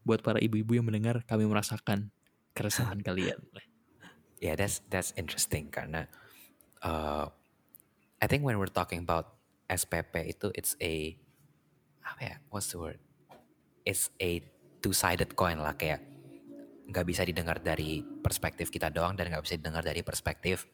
buat 0.05 0.21
para 0.21 0.37
ibu-ibu 0.37 0.77
yang 0.77 0.85
mendengar 0.85 1.25
kami 1.25 1.49
merasakan 1.49 2.13
keresahan 2.53 3.01
kalian. 3.09 3.41
Yeah 4.43 4.59
that's 4.59 4.85
that's 4.93 5.17
interesting 5.17 5.73
karena 5.73 6.11
uh, 6.85 7.31
I 8.21 8.27
think 8.29 8.45
when 8.45 8.61
we're 8.61 8.71
talking 8.71 9.01
about 9.01 9.39
SPP 9.73 10.37
itu 10.37 10.53
it's 10.53 10.77
a 10.83 11.17
apa 12.05 12.21
ya 12.21 12.37
what's 12.53 12.69
the 12.75 12.79
word? 12.79 13.01
It's 13.89 14.13
a 14.21 14.45
two 14.83 14.93
sided 14.93 15.33
coin 15.39 15.63
lah 15.63 15.79
kayak 15.79 16.03
nggak 16.91 17.07
bisa 17.07 17.23
didengar 17.25 17.63
dari 17.63 18.03
perspektif 18.03 18.69
kita 18.69 18.93
doang 18.93 19.17
dan 19.17 19.33
nggak 19.33 19.47
bisa 19.47 19.57
didengar 19.57 19.87
dari 19.87 20.05
perspektif 20.05 20.69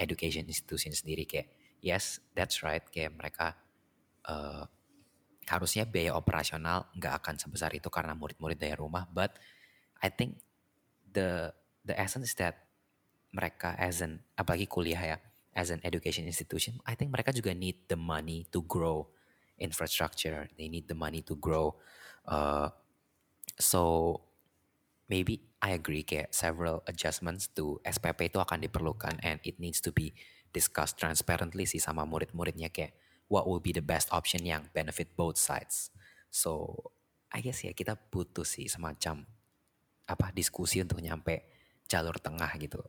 education 0.00 0.48
institution 0.48 0.96
sendiri. 0.96 1.28
Kayak 1.28 1.52
yes 1.84 2.24
that's 2.32 2.64
right 2.64 2.82
kayak 2.88 3.12
mereka 3.14 3.54
uh, 4.26 4.64
harusnya 5.50 5.84
biaya 5.84 6.14
operasional 6.14 6.86
nggak 6.94 7.14
akan 7.22 7.34
sebesar 7.36 7.74
itu 7.74 7.90
karena 7.90 8.14
murid-murid 8.14 8.56
dari 8.56 8.78
rumah 8.78 9.10
but 9.10 9.34
I 9.98 10.08
think 10.08 10.38
the 11.10 11.50
the 11.82 11.98
essence 11.98 12.30
is 12.30 12.36
that 12.38 12.70
mereka 13.34 13.74
as 13.74 14.02
an 14.02 14.22
apalagi 14.38 14.70
kuliah 14.70 15.02
ya 15.02 15.18
as 15.54 15.74
an 15.74 15.82
education 15.82 16.24
institution 16.24 16.78
I 16.86 16.94
think 16.94 17.10
mereka 17.10 17.34
juga 17.34 17.50
need 17.50 17.90
the 17.90 17.98
money 17.98 18.46
to 18.54 18.62
grow 18.62 19.10
infrastructure. 19.60 20.48
They 20.56 20.72
need 20.72 20.88
the 20.88 20.96
money 20.96 21.20
to 21.28 21.36
grow 21.36 21.76
uh, 22.24 22.72
so 23.58 23.82
maybe 25.10 25.50
I 25.60 25.76
agree 25.76 26.06
kayak 26.06 26.32
several 26.32 26.80
adjustments 26.88 27.52
to 27.58 27.82
SPP 27.84 28.32
itu 28.32 28.38
akan 28.40 28.64
diperlukan 28.64 29.20
and 29.20 29.42
it 29.44 29.60
needs 29.60 29.82
to 29.84 29.92
be 29.92 30.16
discussed 30.54 30.96
transparently 30.96 31.68
sih 31.68 31.82
sama 31.82 32.08
murid-muridnya 32.08 32.72
kayak 32.72 32.96
what 33.30 33.46
will 33.46 33.62
be 33.62 33.70
the 33.70 33.80
best 33.80 34.10
option 34.10 34.42
yang 34.42 34.66
benefit 34.74 35.14
both 35.14 35.38
sides. 35.38 35.94
So 36.28 36.76
I 37.30 37.40
guess 37.40 37.62
ya 37.62 37.70
kita 37.70 37.94
butuh 38.10 38.42
sih 38.42 38.66
semacam 38.66 39.22
apa 40.10 40.34
diskusi 40.34 40.82
untuk 40.82 40.98
nyampe 40.98 41.46
jalur 41.86 42.18
tengah 42.18 42.50
gitu. 42.58 42.82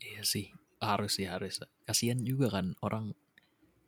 Iya 0.00 0.24
sih 0.24 0.48
harus 0.80 1.20
sih 1.20 1.28
harus. 1.28 1.60
Kasihan 1.84 2.18
juga 2.24 2.48
kan 2.48 2.72
orang 2.80 3.12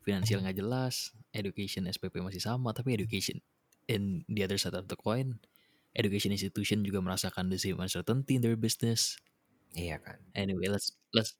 finansial 0.05 0.45
nggak 0.45 0.61
jelas, 0.61 1.17
education 1.33 1.89
SPP 1.89 2.21
masih 2.21 2.45
sama 2.45 2.77
tapi 2.77 2.93
education 2.93 3.41
in 3.89 4.23
the 4.29 4.45
other 4.45 4.61
side 4.61 4.77
of 4.77 4.87
the 4.87 4.97
coin 5.01 5.41
education 5.95 6.35
institution 6.35 6.83
juga 6.83 6.99
merasakan 6.99 7.49
the 7.49 7.59
same 7.59 7.79
uncertainty 7.79 8.37
in 8.37 8.43
their 8.43 8.59
business. 8.59 9.17
Iya 9.75 10.03
kan. 10.03 10.19
Anyway, 10.35 10.67
let's 10.67 10.95
let's 11.15 11.39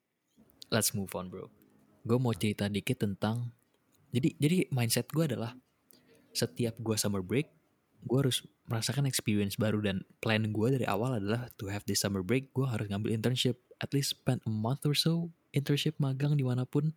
let's 0.71 0.95
move 0.95 1.11
on, 1.19 1.31
bro. 1.31 1.51
Gue 2.05 2.21
mau 2.21 2.37
cerita 2.37 2.69
dikit 2.69 3.01
tentang 3.01 3.51
jadi 4.15 4.31
jadi 4.39 4.59
mindset 4.71 5.11
gue 5.11 5.25
adalah 5.27 5.59
setiap 6.31 6.79
gue 6.79 6.95
summer 6.95 7.23
break, 7.25 7.51
gue 8.07 8.19
harus 8.19 8.47
merasakan 8.71 9.11
experience 9.11 9.59
baru 9.59 9.83
dan 9.83 10.07
plan 10.23 10.47
gue 10.55 10.69
dari 10.71 10.87
awal 10.87 11.19
adalah 11.19 11.51
to 11.59 11.67
have 11.67 11.83
this 11.89 12.07
summer 12.07 12.23
break, 12.23 12.55
gue 12.55 12.67
harus 12.67 12.87
ngambil 12.87 13.11
internship, 13.11 13.59
at 13.83 13.91
least 13.91 14.15
spend 14.15 14.39
a 14.47 14.53
month 14.53 14.87
or 14.87 14.95
so 14.95 15.31
internship 15.51 15.99
magang 15.99 16.39
di 16.39 16.47
mana 16.47 16.63
pun. 16.63 16.95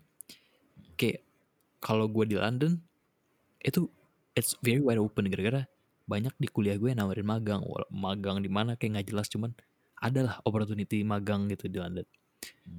Kayak 0.97 1.25
kalau 1.81 2.09
gue 2.09 2.25
di 2.25 2.37
London, 2.37 2.81
itu 3.61 3.89
it's 4.37 4.53
very 4.61 4.81
wide 4.81 5.01
open 5.01 5.29
gara-gara 5.33 5.65
banyak 6.07 6.31
di 6.39 6.47
kuliah 6.47 6.79
gue 6.79 6.93
nawarin 6.95 7.27
magang 7.27 7.61
magang 7.91 8.39
di 8.39 8.47
mana 8.47 8.79
kayak 8.79 9.01
nggak 9.01 9.07
jelas 9.11 9.27
cuman 9.27 9.51
adalah 9.99 10.39
opportunity 10.47 11.03
magang 11.03 11.51
gitu 11.51 11.67
di 11.67 11.81
London 11.81 12.07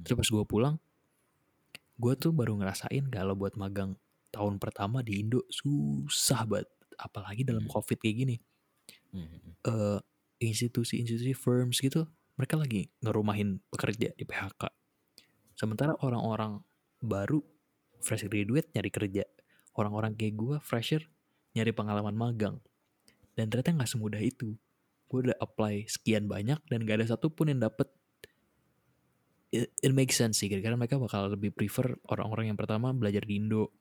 terus 0.01 0.17
pas 0.17 0.29
gue 0.33 0.45
pulang 0.49 0.75
gue 1.99 2.13
tuh 2.15 2.31
baru 2.31 2.55
ngerasain 2.55 3.11
kalau 3.11 3.35
buat 3.35 3.59
magang 3.59 3.99
tahun 4.31 4.57
pertama 4.57 5.03
di 5.03 5.19
Indo 5.19 5.43
susah 5.51 6.47
banget 6.47 6.71
apalagi 6.95 7.43
dalam 7.43 7.67
hmm. 7.67 7.73
covid 7.73 7.97
kayak 7.99 8.17
gini. 8.23 8.37
Hmm. 9.09 9.57
uh, 9.65 9.97
institusi-institusi 10.37 11.33
firms 11.33 11.81
gitu 11.81 12.05
mereka 12.37 12.61
lagi 12.61 12.93
ngerumahin 13.01 13.57
pekerja 13.73 14.13
di 14.13 14.21
PHK 14.21 14.69
sementara 15.57 15.97
orang-orang 15.99 16.61
baru 17.03 17.43
fresh 17.99 18.27
graduate 18.31 18.71
nyari 18.71 18.91
kerja. 18.91 19.23
Orang-orang 19.75 20.15
kayak 20.15 20.39
gue 20.39 20.57
fresher 20.63 21.03
nyari 21.55 21.75
pengalaman 21.75 22.15
magang. 22.15 22.63
Dan 23.35 23.51
ternyata 23.51 23.75
nggak 23.75 23.91
semudah 23.91 24.23
itu. 24.23 24.55
Gue 25.11 25.27
udah 25.27 25.37
apply 25.41 25.87
sekian 25.89 26.31
banyak 26.31 26.59
dan 26.69 26.85
gak 26.85 27.01
ada 27.01 27.07
satupun 27.09 27.49
yang 27.49 27.59
dapet 27.65 27.89
it, 29.49 29.73
it 29.81 29.91
makes 29.93 30.17
sense 30.17 30.41
sih 30.41 30.49
karena 30.49 30.77
mereka 30.77 30.97
bakal 31.01 31.29
lebih 31.29 31.53
prefer 31.53 31.97
orang-orang 32.09 32.53
yang 32.53 32.59
pertama 32.59 32.93
belajar 32.93 33.25
di 33.25 33.41
Indo 33.41 33.73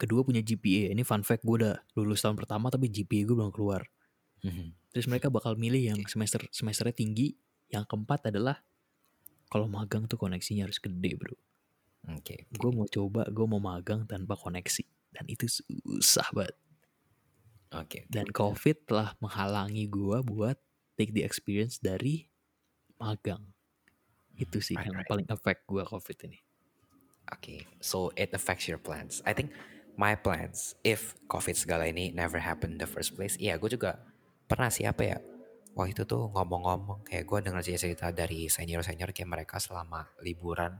kedua 0.00 0.24
punya 0.24 0.40
GPA 0.40 0.96
ini 0.96 1.04
fun 1.04 1.20
fact 1.20 1.44
gue 1.44 1.56
udah 1.60 1.76
lulus 1.96 2.24
tahun 2.24 2.40
pertama 2.40 2.72
tapi 2.72 2.88
GPA 2.88 3.28
gue 3.28 3.36
belum 3.36 3.52
keluar 3.52 3.84
mm-hmm. 4.40 4.96
terus 4.96 5.06
mereka 5.08 5.28
bakal 5.28 5.60
milih 5.60 5.92
yang 5.92 6.00
semester 6.08 6.40
semesternya 6.48 6.96
tinggi 6.96 7.36
yang 7.68 7.84
keempat 7.84 8.32
adalah 8.32 8.64
kalau 9.52 9.68
magang 9.68 10.08
tuh 10.08 10.16
koneksinya 10.16 10.64
harus 10.64 10.80
gede 10.80 11.20
bro 11.20 11.36
oke 11.36 11.40
okay, 12.24 12.48
okay. 12.48 12.56
gue 12.56 12.70
mau 12.72 12.88
coba 12.88 13.28
gue 13.28 13.46
mau 13.46 13.60
magang 13.60 14.08
tanpa 14.08 14.40
koneksi 14.40 14.84
dan 15.12 15.28
itu 15.28 15.44
susah 15.50 16.28
banget 16.32 16.56
Oke. 17.70 17.86
Okay. 17.86 18.10
Dan 18.10 18.26
COVID 18.34 18.90
telah 18.90 19.14
menghalangi 19.22 19.86
gue 19.86 20.18
buat 20.26 20.58
take 20.98 21.14
the 21.14 21.22
experience 21.22 21.78
dari 21.78 22.26
magang. 22.98 23.46
Itu 24.36 24.62
sih 24.62 24.76
right, 24.76 24.86
yang 24.86 25.00
right. 25.00 25.08
paling 25.08 25.28
affect 25.30 25.66
gue 25.66 25.82
COVID 25.82 26.18
ini. 26.30 26.38
Oke, 27.30 27.38
okay. 27.38 27.60
so 27.78 28.10
it 28.18 28.34
affects 28.34 28.66
your 28.66 28.80
plans. 28.82 29.22
I 29.22 29.30
think 29.30 29.54
my 29.94 30.18
plans, 30.18 30.74
if 30.82 31.14
COVID 31.30 31.54
segala 31.54 31.86
ini 31.86 32.10
never 32.10 32.42
happen 32.42 32.74
in 32.74 32.80
the 32.82 32.90
first 32.90 33.14
place, 33.14 33.38
iya 33.38 33.54
gue 33.54 33.70
juga 33.70 34.02
pernah 34.50 34.66
sih 34.66 34.82
apa 34.82 35.02
ya, 35.06 35.18
wah 35.78 35.86
itu 35.86 36.02
tuh 36.02 36.26
ngomong-ngomong 36.34 37.06
kayak 37.06 37.22
gue 37.22 37.38
dengar 37.46 37.62
cerita 37.62 38.10
dari 38.10 38.50
senior-senior 38.50 39.14
kayak 39.14 39.30
mereka 39.30 39.62
selama 39.62 40.10
liburan 40.26 40.74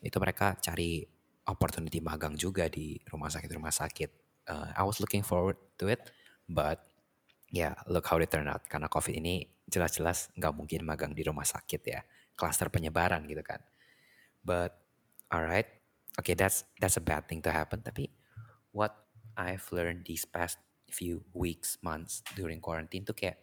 itu 0.00 0.16
mereka 0.20 0.56
cari 0.60 1.04
opportunity 1.48 2.00
magang 2.00 2.36
juga 2.36 2.68
di 2.68 2.96
rumah 3.08 3.32
sakit 3.32 3.48
rumah 3.52 3.72
sakit. 3.72 4.10
Uh, 4.48 4.68
I 4.76 4.84
was 4.84 5.00
looking 5.00 5.24
forward 5.24 5.56
to 5.80 5.92
it, 5.92 6.00
but 6.48 6.80
ya 7.52 7.76
look 7.88 8.08
how 8.08 8.20
it 8.20 8.28
turned 8.28 8.48
out. 8.48 8.64
Karena 8.68 8.88
COVID 8.88 9.16
ini 9.16 9.44
jelas-jelas 9.68 10.32
nggak 10.36 10.52
mungkin 10.56 10.84
magang 10.84 11.12
di 11.12 11.24
rumah 11.24 11.44
sakit 11.44 11.82
ya. 11.84 12.00
Cluster 12.38 12.70
penyebaran 12.70 13.26
gitu 13.26 13.42
kan. 13.42 13.58
But 14.46 14.78
alright, 15.34 15.66
okay 16.14 16.38
that's 16.38 16.62
that's 16.78 16.94
a 16.94 17.02
bad 17.02 17.26
thing 17.26 17.42
to 17.42 17.50
happen. 17.50 17.82
Tapi 17.82 18.14
what 18.70 18.94
I've 19.34 19.66
learned 19.74 20.06
these 20.06 20.22
past 20.22 20.62
few 20.88 21.26
weeks, 21.36 21.76
months 21.84 22.24
during 22.32 22.62
quarantine 22.62 23.04
tuh 23.04 23.18
kayak 23.18 23.42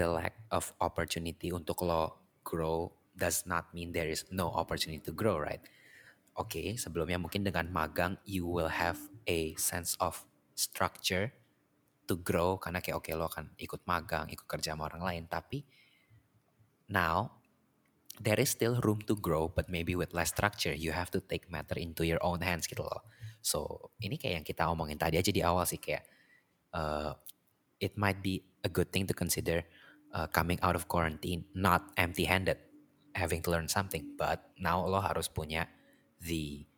the 0.00 0.08
lack 0.08 0.38
of 0.48 0.72
opportunity 0.80 1.52
untuk 1.52 1.84
lo 1.84 2.16
grow 2.46 2.88
does 3.12 3.44
not 3.44 3.68
mean 3.76 3.92
there 3.92 4.08
is 4.08 4.24
no 4.32 4.48
opportunity 4.48 5.02
to 5.02 5.12
grow, 5.12 5.36
right? 5.36 5.60
Oke, 6.38 6.56
okay, 6.56 6.68
sebelumnya 6.80 7.20
mungkin 7.20 7.44
dengan 7.44 7.68
magang 7.68 8.16
you 8.24 8.48
will 8.48 8.70
have 8.70 8.96
a 9.28 9.52
sense 9.60 9.98
of 10.00 10.24
structure 10.56 11.28
to 12.08 12.16
grow 12.16 12.56
karena 12.56 12.80
kayak 12.80 12.96
oke 12.96 13.04
okay, 13.06 13.14
lo 13.14 13.28
akan 13.28 13.52
ikut 13.60 13.84
magang, 13.84 14.26
ikut 14.32 14.46
kerja 14.48 14.72
sama 14.72 14.88
orang 14.88 15.04
lain, 15.04 15.24
tapi 15.28 15.62
now 16.88 17.39
there 18.20 18.36
is 18.36 18.52
still 18.52 18.76
room 18.84 19.00
to 19.08 19.16
grow 19.16 19.48
but 19.48 19.72
maybe 19.72 19.96
with 19.96 20.12
less 20.12 20.28
structure. 20.28 20.76
You 20.76 20.92
have 20.92 21.10
to 21.16 21.24
take 21.24 21.48
matter 21.48 21.80
into 21.80 22.04
your 22.04 22.20
own 22.20 22.44
hands 22.44 22.68
gitu 22.68 22.84
loh. 22.84 23.00
So, 23.40 23.90
ini 24.04 24.20
kayak 24.20 24.44
yang 24.44 24.46
kita 24.46 24.68
omongin 24.68 25.00
tadi 25.00 25.16
aja 25.16 25.32
di 25.32 25.40
awal 25.40 25.64
sih 25.64 25.80
kayak 25.80 26.04
uh, 26.76 27.16
it 27.80 27.96
might 27.96 28.20
be 28.20 28.44
a 28.60 28.68
good 28.68 28.92
thing 28.92 29.08
to 29.08 29.16
consider 29.16 29.64
uh, 30.12 30.28
coming 30.28 30.60
out 30.60 30.76
of 30.76 30.84
quarantine 30.84 31.48
not 31.56 31.88
empty-handed, 31.96 32.60
having 33.16 33.40
to 33.40 33.48
learn 33.48 33.72
something, 33.72 34.12
but 34.20 34.52
now 34.60 34.84
lo 34.84 35.00
harus 35.00 35.32
punya 35.32 35.64
the 36.20 36.68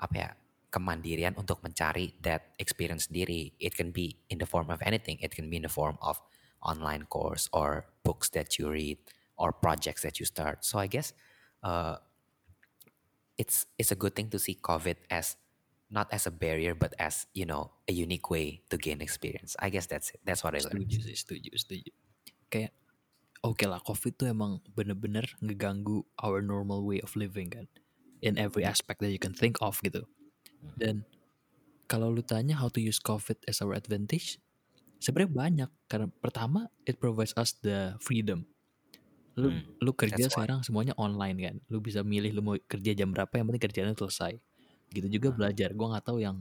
apa 0.00 0.16
ya 0.16 0.30
kemandirian 0.72 1.36
untuk 1.36 1.60
mencari 1.60 2.16
that 2.24 2.56
experience 2.56 3.12
sendiri. 3.12 3.52
It 3.60 3.76
can 3.76 3.92
be 3.92 4.16
in 4.32 4.40
the 4.40 4.48
form 4.48 4.72
of 4.72 4.80
anything. 4.80 5.20
It 5.20 5.36
can 5.36 5.52
be 5.52 5.60
in 5.60 5.68
the 5.68 5.72
form 5.72 6.00
of 6.00 6.16
online 6.64 7.04
course 7.12 7.52
or 7.52 7.92
books 8.00 8.32
that 8.32 8.56
you 8.56 8.72
read 8.72 8.96
or 9.36 9.52
projects 9.52 10.02
that 10.02 10.18
you 10.18 10.26
start. 10.26 10.64
So 10.64 10.78
I 10.78 10.88
guess 10.88 11.12
uh, 11.62 11.96
it's 13.38 13.66
it's 13.78 13.92
a 13.92 13.98
good 13.98 14.16
thing 14.16 14.32
to 14.32 14.38
see 14.40 14.56
COVID 14.56 14.96
as 15.12 15.36
not 15.86 16.10
as 16.10 16.26
a 16.26 16.34
barrier 16.34 16.74
but 16.74 16.98
as 16.98 17.30
you 17.30 17.46
know 17.46 17.70
a 17.86 17.92
unique 17.92 18.28
way 18.32 18.64
to 18.72 18.76
gain 18.76 19.00
experience. 19.00 19.54
I 19.60 19.70
guess 19.70 19.86
that's 19.86 20.10
it. 20.10 20.20
That's 20.24 20.42
what 20.42 20.56
I 20.56 20.64
learned. 20.64 20.88
Setuju 20.88 20.98
sih, 21.04 21.16
setuju, 21.16 21.50
setuju. 21.54 21.92
Kayak 22.50 22.72
oke 23.44 23.60
okay 23.60 23.66
lah, 23.70 23.78
COVID 23.84 24.12
tuh 24.18 24.26
emang 24.32 24.58
bener-bener 24.74 25.28
ngeganggu 25.38 26.02
our 26.18 26.42
normal 26.42 26.82
way 26.82 26.98
of 27.04 27.14
living 27.14 27.52
kan, 27.52 27.66
in 28.24 28.40
every 28.40 28.66
aspect 28.66 28.98
that 28.98 29.12
you 29.12 29.20
can 29.20 29.36
think 29.36 29.60
of 29.62 29.78
gitu. 29.84 30.02
Dan 30.74 31.06
kalau 31.86 32.10
lu 32.10 32.24
tanya 32.24 32.58
how 32.58 32.66
to 32.66 32.82
use 32.82 32.98
COVID 32.98 33.46
as 33.46 33.62
our 33.62 33.76
advantage, 33.76 34.42
sebenarnya 34.98 35.30
banyak. 35.30 35.70
Karena 35.86 36.10
pertama, 36.18 36.66
it 36.82 36.98
provides 36.98 37.30
us 37.38 37.54
the 37.62 37.94
freedom. 38.02 38.50
Lu, 39.36 39.52
hmm, 39.52 39.84
lu 39.84 39.92
kerja 39.92 40.32
sekarang 40.32 40.64
semuanya 40.64 40.96
online 40.96 41.36
kan. 41.36 41.56
Lu 41.68 41.84
bisa 41.84 42.00
milih 42.00 42.32
lu 42.32 42.40
mau 42.40 42.56
kerja 42.56 42.96
jam 42.96 43.12
berapa, 43.12 43.28
yang 43.36 43.46
penting 43.52 43.64
kerjanya 43.68 43.92
selesai. 43.92 44.32
Gitu 44.88 45.06
juga 45.20 45.28
hmm. 45.32 45.36
belajar. 45.36 45.68
Gue 45.76 45.86
nggak 45.92 46.04
tahu 46.08 46.18
yang 46.24 46.40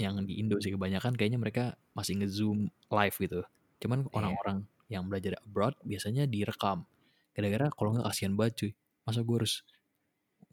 yang 0.00 0.16
di 0.24 0.40
Indo 0.40 0.56
sih 0.58 0.72
kebanyakan 0.72 1.14
kayaknya 1.14 1.38
mereka 1.38 1.64
masih 1.92 2.16
nge-zoom 2.24 2.72
live 2.88 3.16
gitu. 3.20 3.40
Cuman 3.84 4.08
iya. 4.08 4.10
orang-orang 4.16 4.58
yeah. 4.64 4.98
yang 4.98 5.04
belajar 5.12 5.36
abroad 5.44 5.76
biasanya 5.84 6.24
direkam. 6.24 6.88
Gara-gara 7.36 7.68
kalau 7.68 7.96
nggak 7.96 8.06
kasihan 8.08 8.32
banget 8.32 8.54
cuy. 8.56 8.72
Masa 9.04 9.20
gue 9.20 9.36
harus 9.36 9.54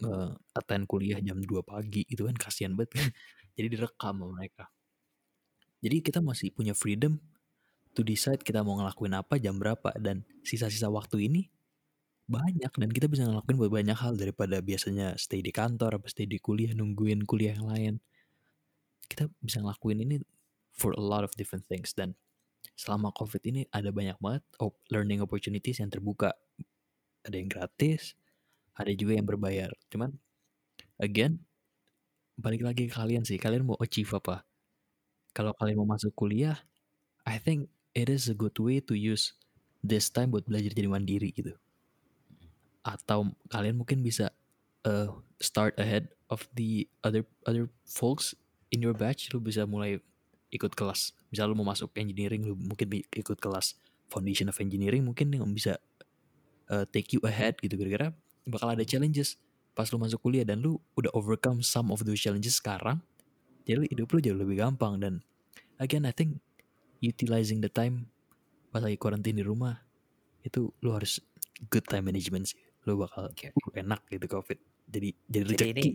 uh, 0.04 0.36
attend 0.52 0.84
kuliah 0.84 1.24
jam 1.24 1.40
2 1.40 1.48
pagi 1.64 2.04
itu 2.12 2.28
kan 2.28 2.36
kasihan 2.36 2.76
banget 2.76 3.00
kan. 3.00 3.08
Jadi 3.56 3.68
direkam 3.72 4.20
sama 4.20 4.28
mereka. 4.36 4.68
Jadi 5.80 6.04
kita 6.04 6.20
masih 6.20 6.52
punya 6.52 6.76
freedom 6.76 7.16
to 7.96 8.04
decide 8.04 8.44
kita 8.44 8.62
mau 8.62 8.76
ngelakuin 8.80 9.16
apa 9.16 9.40
jam 9.40 9.56
berapa 9.56 9.96
dan 9.98 10.28
sisa-sisa 10.44 10.92
waktu 10.92 11.32
ini 11.32 11.48
banyak 12.30 12.70
dan 12.70 12.90
kita 12.94 13.10
bisa 13.10 13.26
ngelakuin 13.26 13.58
banyak 13.58 13.98
hal 13.98 14.14
daripada 14.14 14.62
biasanya 14.62 15.18
stay 15.18 15.42
di 15.42 15.50
kantor 15.50 15.98
apa 15.98 16.06
stay 16.06 16.30
di 16.30 16.38
kuliah 16.38 16.78
nungguin 16.78 17.26
kuliah 17.26 17.58
yang 17.58 17.68
lain. 17.68 17.94
Kita 19.10 19.26
bisa 19.42 19.66
ngelakuin 19.66 20.06
ini 20.06 20.16
for 20.70 20.94
a 20.94 21.02
lot 21.02 21.26
of 21.26 21.34
different 21.34 21.66
things 21.66 21.98
dan 21.98 22.14
selama 22.78 23.10
covid 23.18 23.42
ini 23.44 23.66
ada 23.74 23.90
banyak 23.90 24.16
banget 24.22 24.46
learning 24.94 25.26
opportunities 25.26 25.82
yang 25.82 25.90
terbuka. 25.90 26.38
Ada 27.26 27.36
yang 27.36 27.50
gratis, 27.52 28.16
ada 28.80 28.96
juga 28.96 29.20
yang 29.20 29.28
berbayar 29.28 29.68
cuman 29.92 30.16
again 31.04 31.44
balik 32.40 32.64
lagi 32.64 32.88
ke 32.88 32.96
kalian 32.96 33.28
sih 33.28 33.36
kalian 33.36 33.68
mau 33.68 33.76
achieve 33.84 34.08
apa 34.16 34.48
kalau 35.36 35.52
kalian 35.60 35.84
mau 35.84 35.92
masuk 35.92 36.16
kuliah 36.16 36.56
I 37.28 37.44
think 37.44 37.68
it 37.92 38.08
is 38.08 38.32
a 38.32 38.36
good 38.40 38.56
way 38.56 38.80
to 38.80 38.96
use 38.96 39.36
this 39.84 40.08
time 40.08 40.32
buat 40.32 40.48
belajar 40.48 40.72
jadi 40.72 40.88
mandiri 40.88 41.36
gitu 41.36 41.60
atau 42.84 43.32
kalian 43.52 43.80
mungkin 43.80 44.02
bisa 44.02 44.32
uh, 44.88 45.12
start 45.40 45.76
ahead 45.80 46.12
of 46.32 46.46
the 46.56 46.88
other 47.04 47.26
other 47.48 47.68
folks 47.84 48.36
in 48.72 48.80
your 48.80 48.96
batch. 48.96 49.32
Lu 49.36 49.42
bisa 49.44 49.66
mulai 49.68 50.00
ikut 50.50 50.74
kelas. 50.74 51.14
Misal 51.30 51.52
lu 51.52 51.56
mau 51.58 51.68
masuk 51.68 51.94
engineering 51.98 52.46
lu 52.46 52.56
mungkin 52.56 52.90
ikut 53.14 53.38
kelas 53.38 53.78
foundation 54.10 54.50
of 54.50 54.58
engineering 54.58 55.06
mungkin 55.06 55.30
yang 55.30 55.46
bisa 55.54 55.78
uh, 56.72 56.86
take 56.90 57.14
you 57.14 57.22
ahead 57.26 57.58
gitu. 57.62 57.76
Gara-gara 57.78 58.14
bakal 58.50 58.74
ada 58.74 58.84
challenges 58.86 59.38
pas 59.78 59.88
lu 59.94 60.02
masuk 60.02 60.20
kuliah 60.20 60.44
dan 60.44 60.60
lu 60.60 60.82
udah 60.98 61.12
overcome 61.14 61.62
some 61.64 61.94
of 61.94 62.04
those 62.04 62.20
challenges 62.20 62.58
sekarang. 62.58 63.00
Jadi 63.70 63.86
hidup 63.94 64.10
lu 64.10 64.20
jauh 64.24 64.40
lebih 64.40 64.66
gampang 64.66 64.98
dan 64.98 65.14
again 65.78 66.04
I 66.04 66.14
think 66.16 66.42
utilizing 67.00 67.62
the 67.62 67.70
time 67.70 68.10
pas 68.70 68.82
lagi 68.82 68.98
karantina 68.98 69.42
di 69.42 69.46
rumah 69.46 69.82
itu 70.46 70.74
lu 70.82 70.94
harus 70.94 71.22
good 71.70 71.86
time 71.86 72.08
management 72.10 72.54
sih 72.54 72.60
lu 72.90 73.06
bakal 73.06 73.30
okay. 73.30 73.54
uh, 73.54 73.74
enak 73.78 74.02
gitu 74.10 74.26
covid. 74.26 74.58
Jadi 74.90 75.14
jadi 75.30 75.46
rezeki. 75.46 75.90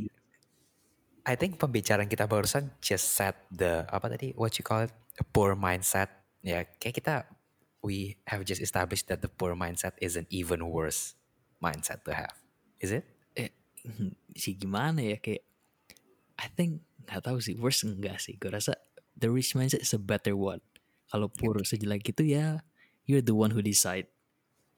I 1.24 1.34
think 1.40 1.56
pembicaraan 1.56 2.06
kita 2.06 2.28
barusan 2.28 2.70
just 2.84 3.16
set 3.16 3.34
the 3.50 3.82
apa 3.90 4.12
tadi 4.12 4.36
what 4.38 4.54
you 4.54 4.64
call 4.64 4.86
it? 4.86 4.92
A 5.18 5.24
poor 5.26 5.58
mindset. 5.58 6.12
Ya 6.44 6.62
kayak 6.78 6.94
kita 7.02 7.14
we 7.82 8.16
have 8.30 8.46
just 8.46 8.62
established 8.62 9.10
that 9.10 9.24
the 9.24 9.28
poor 9.32 9.56
mindset 9.58 9.96
is 9.98 10.14
an 10.14 10.28
even 10.30 10.68
worse 10.70 11.16
mindset 11.58 12.04
to 12.06 12.12
have. 12.14 12.36
Is 12.78 12.92
it? 12.92 13.08
Eh, 13.34 13.50
sih 14.36 14.54
gimana 14.54 15.00
ya 15.02 15.16
kayak 15.18 15.42
I 16.38 16.46
think 16.52 16.84
nggak 17.08 17.24
tahu 17.24 17.40
sih 17.40 17.56
worse 17.56 17.82
enggak 17.88 18.20
sih. 18.22 18.36
Gue 18.38 18.52
rasa 18.52 18.76
the 19.18 19.32
rich 19.32 19.56
mindset 19.56 19.82
is 19.82 19.96
a 19.96 20.00
better 20.00 20.38
one. 20.38 20.60
Kalau 21.08 21.32
poor 21.32 21.58
sejelek 21.64 22.14
itu 22.14 22.36
ya 22.36 22.60
you're 23.08 23.24
the 23.24 23.36
one 23.36 23.52
who 23.52 23.60
decide 23.60 24.08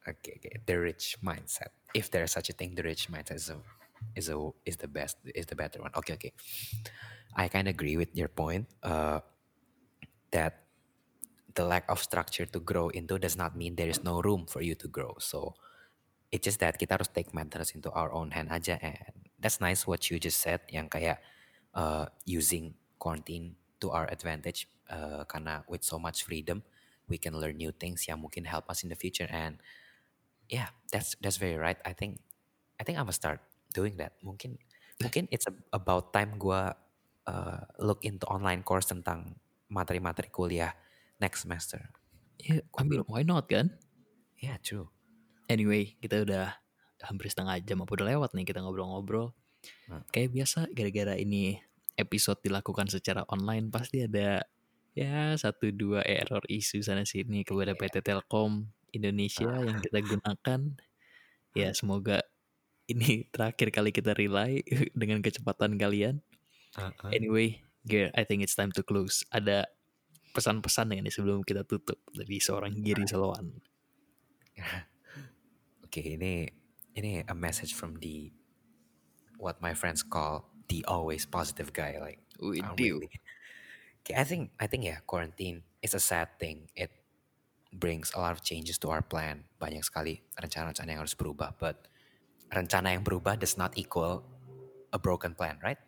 okay, 0.09 0.39
okay. 0.39 0.61
the 0.67 0.79
rich 0.79 1.17
mindset. 1.23 1.75
If 1.95 2.11
there's 2.11 2.33
such 2.33 2.51
a 2.51 2.53
thing 2.53 2.75
the 2.75 2.83
rich 2.83 3.09
mindset 3.11 3.37
is 3.37 3.51
a 3.51 3.59
is 4.15 4.29
a 4.29 4.39
is 4.65 4.77
the 4.77 4.89
best 4.89 5.19
is 5.35 5.47
the 5.47 5.57
better 5.57 5.83
one. 5.83 5.91
Okay 5.97 6.15
okay. 6.15 6.33
I 7.37 7.49
kind 7.49 7.69
of 7.69 7.75
agree 7.75 7.97
with 7.97 8.15
your 8.17 8.29
point 8.29 8.69
uh, 8.83 9.21
that 10.31 10.65
the 11.55 11.65
lack 11.65 11.89
of 11.89 12.01
structure 12.01 12.47
to 12.47 12.61
grow 12.61 12.89
into 12.89 13.19
does 13.19 13.37
not 13.37 13.57
mean 13.57 13.77
there 13.77 13.89
is 13.89 14.05
no 14.05 14.21
room 14.21 14.47
for 14.47 14.61
you 14.61 14.75
to 14.77 14.89
grow. 14.89 15.17
So 15.19 15.55
It's 16.27 16.43
just 16.43 16.59
that 16.59 16.75
kita 16.75 16.99
harus 16.99 17.07
take 17.07 17.31
matters 17.31 17.71
into 17.71 17.89
our 17.95 18.11
own 18.11 18.35
hand 18.35 18.51
aja 18.51 18.83
and 18.83 19.31
that's 19.39 19.63
nice 19.63 19.87
what 19.87 20.11
you 20.11 20.19
just 20.19 20.43
said 20.43 20.59
yang 20.67 20.91
kayak 20.91 21.23
uh, 21.71 22.11
using 22.27 22.75
quarantine 22.99 23.55
to 23.79 23.95
our 23.95 24.11
advantage 24.11 24.67
uh, 24.91 25.23
karena 25.31 25.63
with 25.71 25.87
so 25.87 26.03
much 26.03 26.27
freedom 26.27 26.67
we 27.07 27.19
can 27.19 27.39
learn 27.39 27.57
new 27.57 27.71
things 27.71 28.07
yang 28.11 28.19
mungkin 28.19 28.45
help 28.45 28.67
us 28.67 28.83
in 28.83 28.91
the 28.91 28.99
future. 28.99 29.31
And 29.31 29.63
yeah 30.49 30.71
that's 30.93 31.15
that's 31.23 31.37
very 31.37 31.57
right 31.59 31.79
I 31.85 31.93
think 31.93 32.21
I 32.79 32.85
think 32.85 32.99
I'm 32.99 33.09
gonna 33.09 33.17
start 33.17 33.41
doing 33.73 33.99
that 34.01 34.17
mungkin 34.23 34.59
mungkin 35.01 35.29
it's 35.29 35.45
about 35.73 36.13
time 36.17 36.41
gue 36.41 36.61
uh, 37.29 37.61
look 37.83 38.01
into 38.07 38.25
online 38.31 38.65
course 38.65 38.89
tentang 38.89 39.37
materi-materi 39.69 40.31
kuliah 40.31 40.73
next 41.19 41.45
semester. 41.45 41.91
Yeah, 42.41 42.63
I 42.79 42.87
mean, 42.87 43.03
why 43.11 43.27
not 43.27 43.51
kan? 43.51 43.75
Yeah, 44.39 44.61
true. 44.63 44.93
Anyway, 45.51 45.99
kita 45.99 46.23
udah 46.23 46.55
hampir 47.03 47.29
setengah 47.33 47.61
jam 47.65 47.83
apa 47.83 47.93
udah 47.93 48.07
lewat 48.17 48.31
nih 48.37 48.47
kita 48.47 48.63
ngobrol-ngobrol. 48.63 49.33
Hmm. 49.91 50.05
Kayak 50.13 50.37
biasa 50.37 50.71
gara-gara 50.71 51.15
ini 51.19 51.59
episode 51.97 52.39
dilakukan 52.45 52.87
secara 52.93 53.25
online 53.33 53.73
pasti 53.73 54.05
ada 54.05 54.45
ya 54.93 55.33
satu 55.37 55.73
dua 55.73 56.05
error 56.05 56.45
isu 56.49 56.85
sana 56.85 57.09
sini 57.09 57.45
kepada 57.45 57.73
yeah. 57.73 57.81
PT 57.81 58.05
Telkom 58.05 58.69
Indonesia 58.97 59.47
uh. 59.47 59.65
yang 59.65 59.79
kita 59.85 59.99
gunakan. 60.03 60.61
Ya 61.57 61.73
semoga 61.73 62.25
ini 62.91 63.25
terakhir 63.35 63.69
kali 63.73 63.91
kita 63.93 64.17
rely 64.17 64.63
dengan 65.01 65.21
kecepatan 65.21 65.77
kalian. 65.77 66.23
Uh. 66.77 66.93
Anyway, 67.13 67.63
Gear, 67.87 68.11
I 68.19 68.27
think 68.27 68.43
it's 68.43 68.59
time 68.59 68.75
to 68.75 68.83
close. 68.83 69.23
Ada 69.31 69.71
pesan-pesan 70.37 70.93
ini 70.93 71.09
sebelum 71.09 71.41
kita 71.47 71.65
tutup 71.65 71.97
dari 72.13 72.37
seorang 72.43 72.77
Giri 72.85 73.09
Selawan. 73.09 73.57
okay, 75.87 76.21
ini 76.21 76.51
ini 76.93 77.25
a 77.25 77.37
message 77.37 77.73
from 77.73 77.97
the 78.05 78.29
what 79.41 79.61
my 79.65 79.73
friends 79.73 80.05
call 80.05 80.49
the 80.69 80.85
always 80.85 81.25
positive 81.25 81.73
guy 81.73 81.97
like 81.97 82.21
we 82.43 82.61
do. 82.77 83.01
Really, 83.01 83.17
I 84.13 84.25
think 84.29 84.53
I 84.61 84.67
think 84.69 84.85
ya 84.85 85.01
quarantine 85.09 85.65
is 85.81 85.97
a 85.97 86.03
sad 86.03 86.37
thing. 86.37 86.69
It 86.77 86.93
brings 87.77 88.13
a 88.17 88.19
lot 88.19 88.33
of 88.33 88.41
changes 88.43 88.81
to 88.81 88.91
our 88.91 89.05
plan. 89.05 89.45
Banyak 89.61 89.85
sekali 89.85 90.25
rencana-rencana 90.37 90.89
yang 90.97 91.03
harus 91.05 91.15
berubah, 91.17 91.57
but 91.61 91.89
rencana 92.51 92.97
yang 92.97 93.05
berubah 93.05 93.37
does 93.37 93.61
not 93.61 93.77
equal 93.77 94.25
a 94.93 94.99
broken 94.99 95.37
plan, 95.37 95.61
right? 95.61 95.79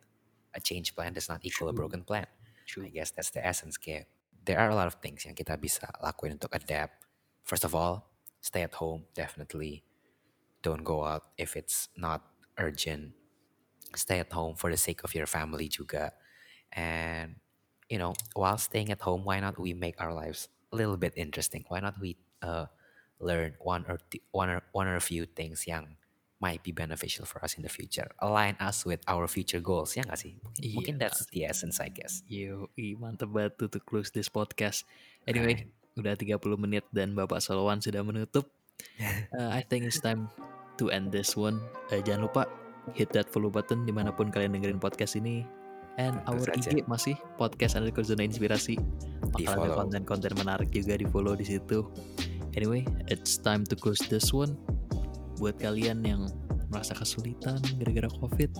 A 0.52 0.60
change 0.60 0.92
plan 0.92 1.12
does 1.12 1.28
not 1.28 1.40
equal 1.44 1.68
a 1.68 1.74
True. 1.74 1.80
broken 1.86 2.02
plan. 2.04 2.26
True. 2.68 2.84
I 2.84 2.92
guess 2.92 3.10
that's 3.12 3.32
the 3.32 3.40
essence 3.40 3.80
kayak 3.80 4.08
there 4.44 4.60
are 4.60 4.68
a 4.72 4.76
lot 4.76 4.88
of 4.88 5.00
things 5.00 5.24
yang 5.24 5.36
kita 5.36 5.56
bisa 5.56 5.88
lakuin 6.00 6.36
untuk 6.36 6.52
adapt. 6.52 7.04
First 7.44 7.64
of 7.64 7.72
all, 7.76 8.12
stay 8.40 8.64
at 8.64 8.76
home 8.76 9.08
definitely. 9.16 9.84
Don't 10.60 10.84
go 10.84 11.04
out 11.04 11.32
if 11.40 11.56
it's 11.56 11.88
not 11.96 12.24
urgent. 12.58 13.14
Stay 13.96 14.20
at 14.20 14.32
home 14.32 14.56
for 14.56 14.68
the 14.68 14.80
sake 14.80 15.04
of 15.04 15.14
your 15.16 15.28
family 15.28 15.68
juga. 15.68 16.12
And 16.72 17.40
you 17.88 17.96
know, 17.96 18.12
while 18.36 18.58
staying 18.60 18.92
at 18.92 19.00
home, 19.00 19.24
why 19.24 19.40
not 19.40 19.56
we 19.56 19.72
make 19.72 19.96
our 19.96 20.12
lives 20.12 20.48
a 20.48 20.57
little 20.70 20.96
bit 20.96 21.14
interesting? 21.16 21.64
Why 21.68 21.80
not 21.80 21.96
we 21.98 22.16
uh, 22.40 22.66
learn 23.18 23.54
one 23.58 23.84
or 23.88 23.98
t- 24.10 24.22
one 24.30 24.48
or 24.50 24.60
one 24.72 24.86
or 24.86 24.96
a 24.96 25.04
few 25.04 25.26
things 25.26 25.66
yang 25.66 25.96
might 26.38 26.62
be 26.62 26.70
beneficial 26.70 27.26
for 27.26 27.42
us 27.42 27.58
in 27.58 27.66
the 27.66 27.72
future, 27.72 28.06
align 28.22 28.54
us 28.62 28.86
with 28.86 29.02
our 29.10 29.26
future 29.26 29.58
goals, 29.58 29.98
ya 29.98 30.06
nggak 30.06 30.18
sih? 30.22 30.38
Mungkin, 30.38 30.62
Iya. 30.62 30.74
mungkin 30.78 30.94
that's 31.02 31.26
the 31.34 31.42
essence, 31.42 31.82
I 31.82 31.90
guess. 31.90 32.22
Yo, 32.30 32.70
mantep 32.94 33.26
banget 33.34 33.58
to 33.58 33.80
close 33.82 34.14
this 34.14 34.30
podcast. 34.30 34.86
Anyway, 35.26 35.66
udah 35.98 36.14
30 36.14 36.38
menit 36.54 36.86
dan 36.94 37.18
Bapak 37.18 37.42
Solowan 37.42 37.82
sudah 37.82 38.06
menutup. 38.06 38.46
Uh, 39.34 39.50
I 39.50 39.66
think 39.66 39.90
it's 39.90 39.98
time 39.98 40.30
to 40.78 40.86
end 40.94 41.10
this 41.10 41.34
one. 41.34 41.58
Uh, 41.90 41.98
jangan 41.98 42.30
lupa 42.30 42.42
hit 42.94 43.10
that 43.10 43.26
follow 43.26 43.50
button 43.50 43.82
di 43.82 43.90
mana 43.90 44.14
pun 44.14 44.30
kalian 44.30 44.54
dengerin 44.54 44.78
podcast 44.78 45.18
ini. 45.18 45.42
And 45.98 46.22
Tentu 46.22 46.30
our 46.30 46.46
saja. 46.54 46.70
IG 46.78 46.86
masih 46.86 47.18
podcast 47.34 47.74
underscore 47.74 48.06
zona 48.06 48.22
inspirasi. 48.22 48.78
Bakal 49.34 49.66
ada 49.66 49.74
konten-konten 49.74 50.32
menarik 50.38 50.70
juga 50.70 50.94
di 50.94 51.06
follow 51.10 51.34
di 51.34 51.42
situ. 51.42 51.82
Anyway, 52.54 52.86
it's 53.10 53.34
time 53.34 53.66
to 53.66 53.74
close 53.74 53.98
this 54.06 54.30
one. 54.30 54.54
Buat 55.42 55.58
kalian 55.58 56.06
yang 56.06 56.30
merasa 56.70 56.94
kesulitan 56.94 57.58
gara-gara 57.82 58.06
COVID, 58.22 58.50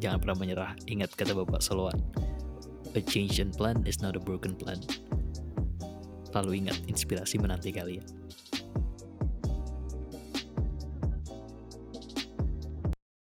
jangan 0.00 0.20
pernah 0.20 0.36
menyerah. 0.36 0.72
Ingat 0.84 1.16
kata 1.16 1.32
Bapak 1.32 1.64
Solowan, 1.64 1.96
a 2.92 3.00
change 3.00 3.40
in 3.40 3.48
plan 3.48 3.80
is 3.88 4.04
not 4.04 4.16
a 4.16 4.22
broken 4.22 4.52
plan. 4.52 4.80
Lalu 6.36 6.68
ingat, 6.68 6.76
inspirasi 6.84 7.40
menanti 7.40 7.72
kalian. 7.72 8.04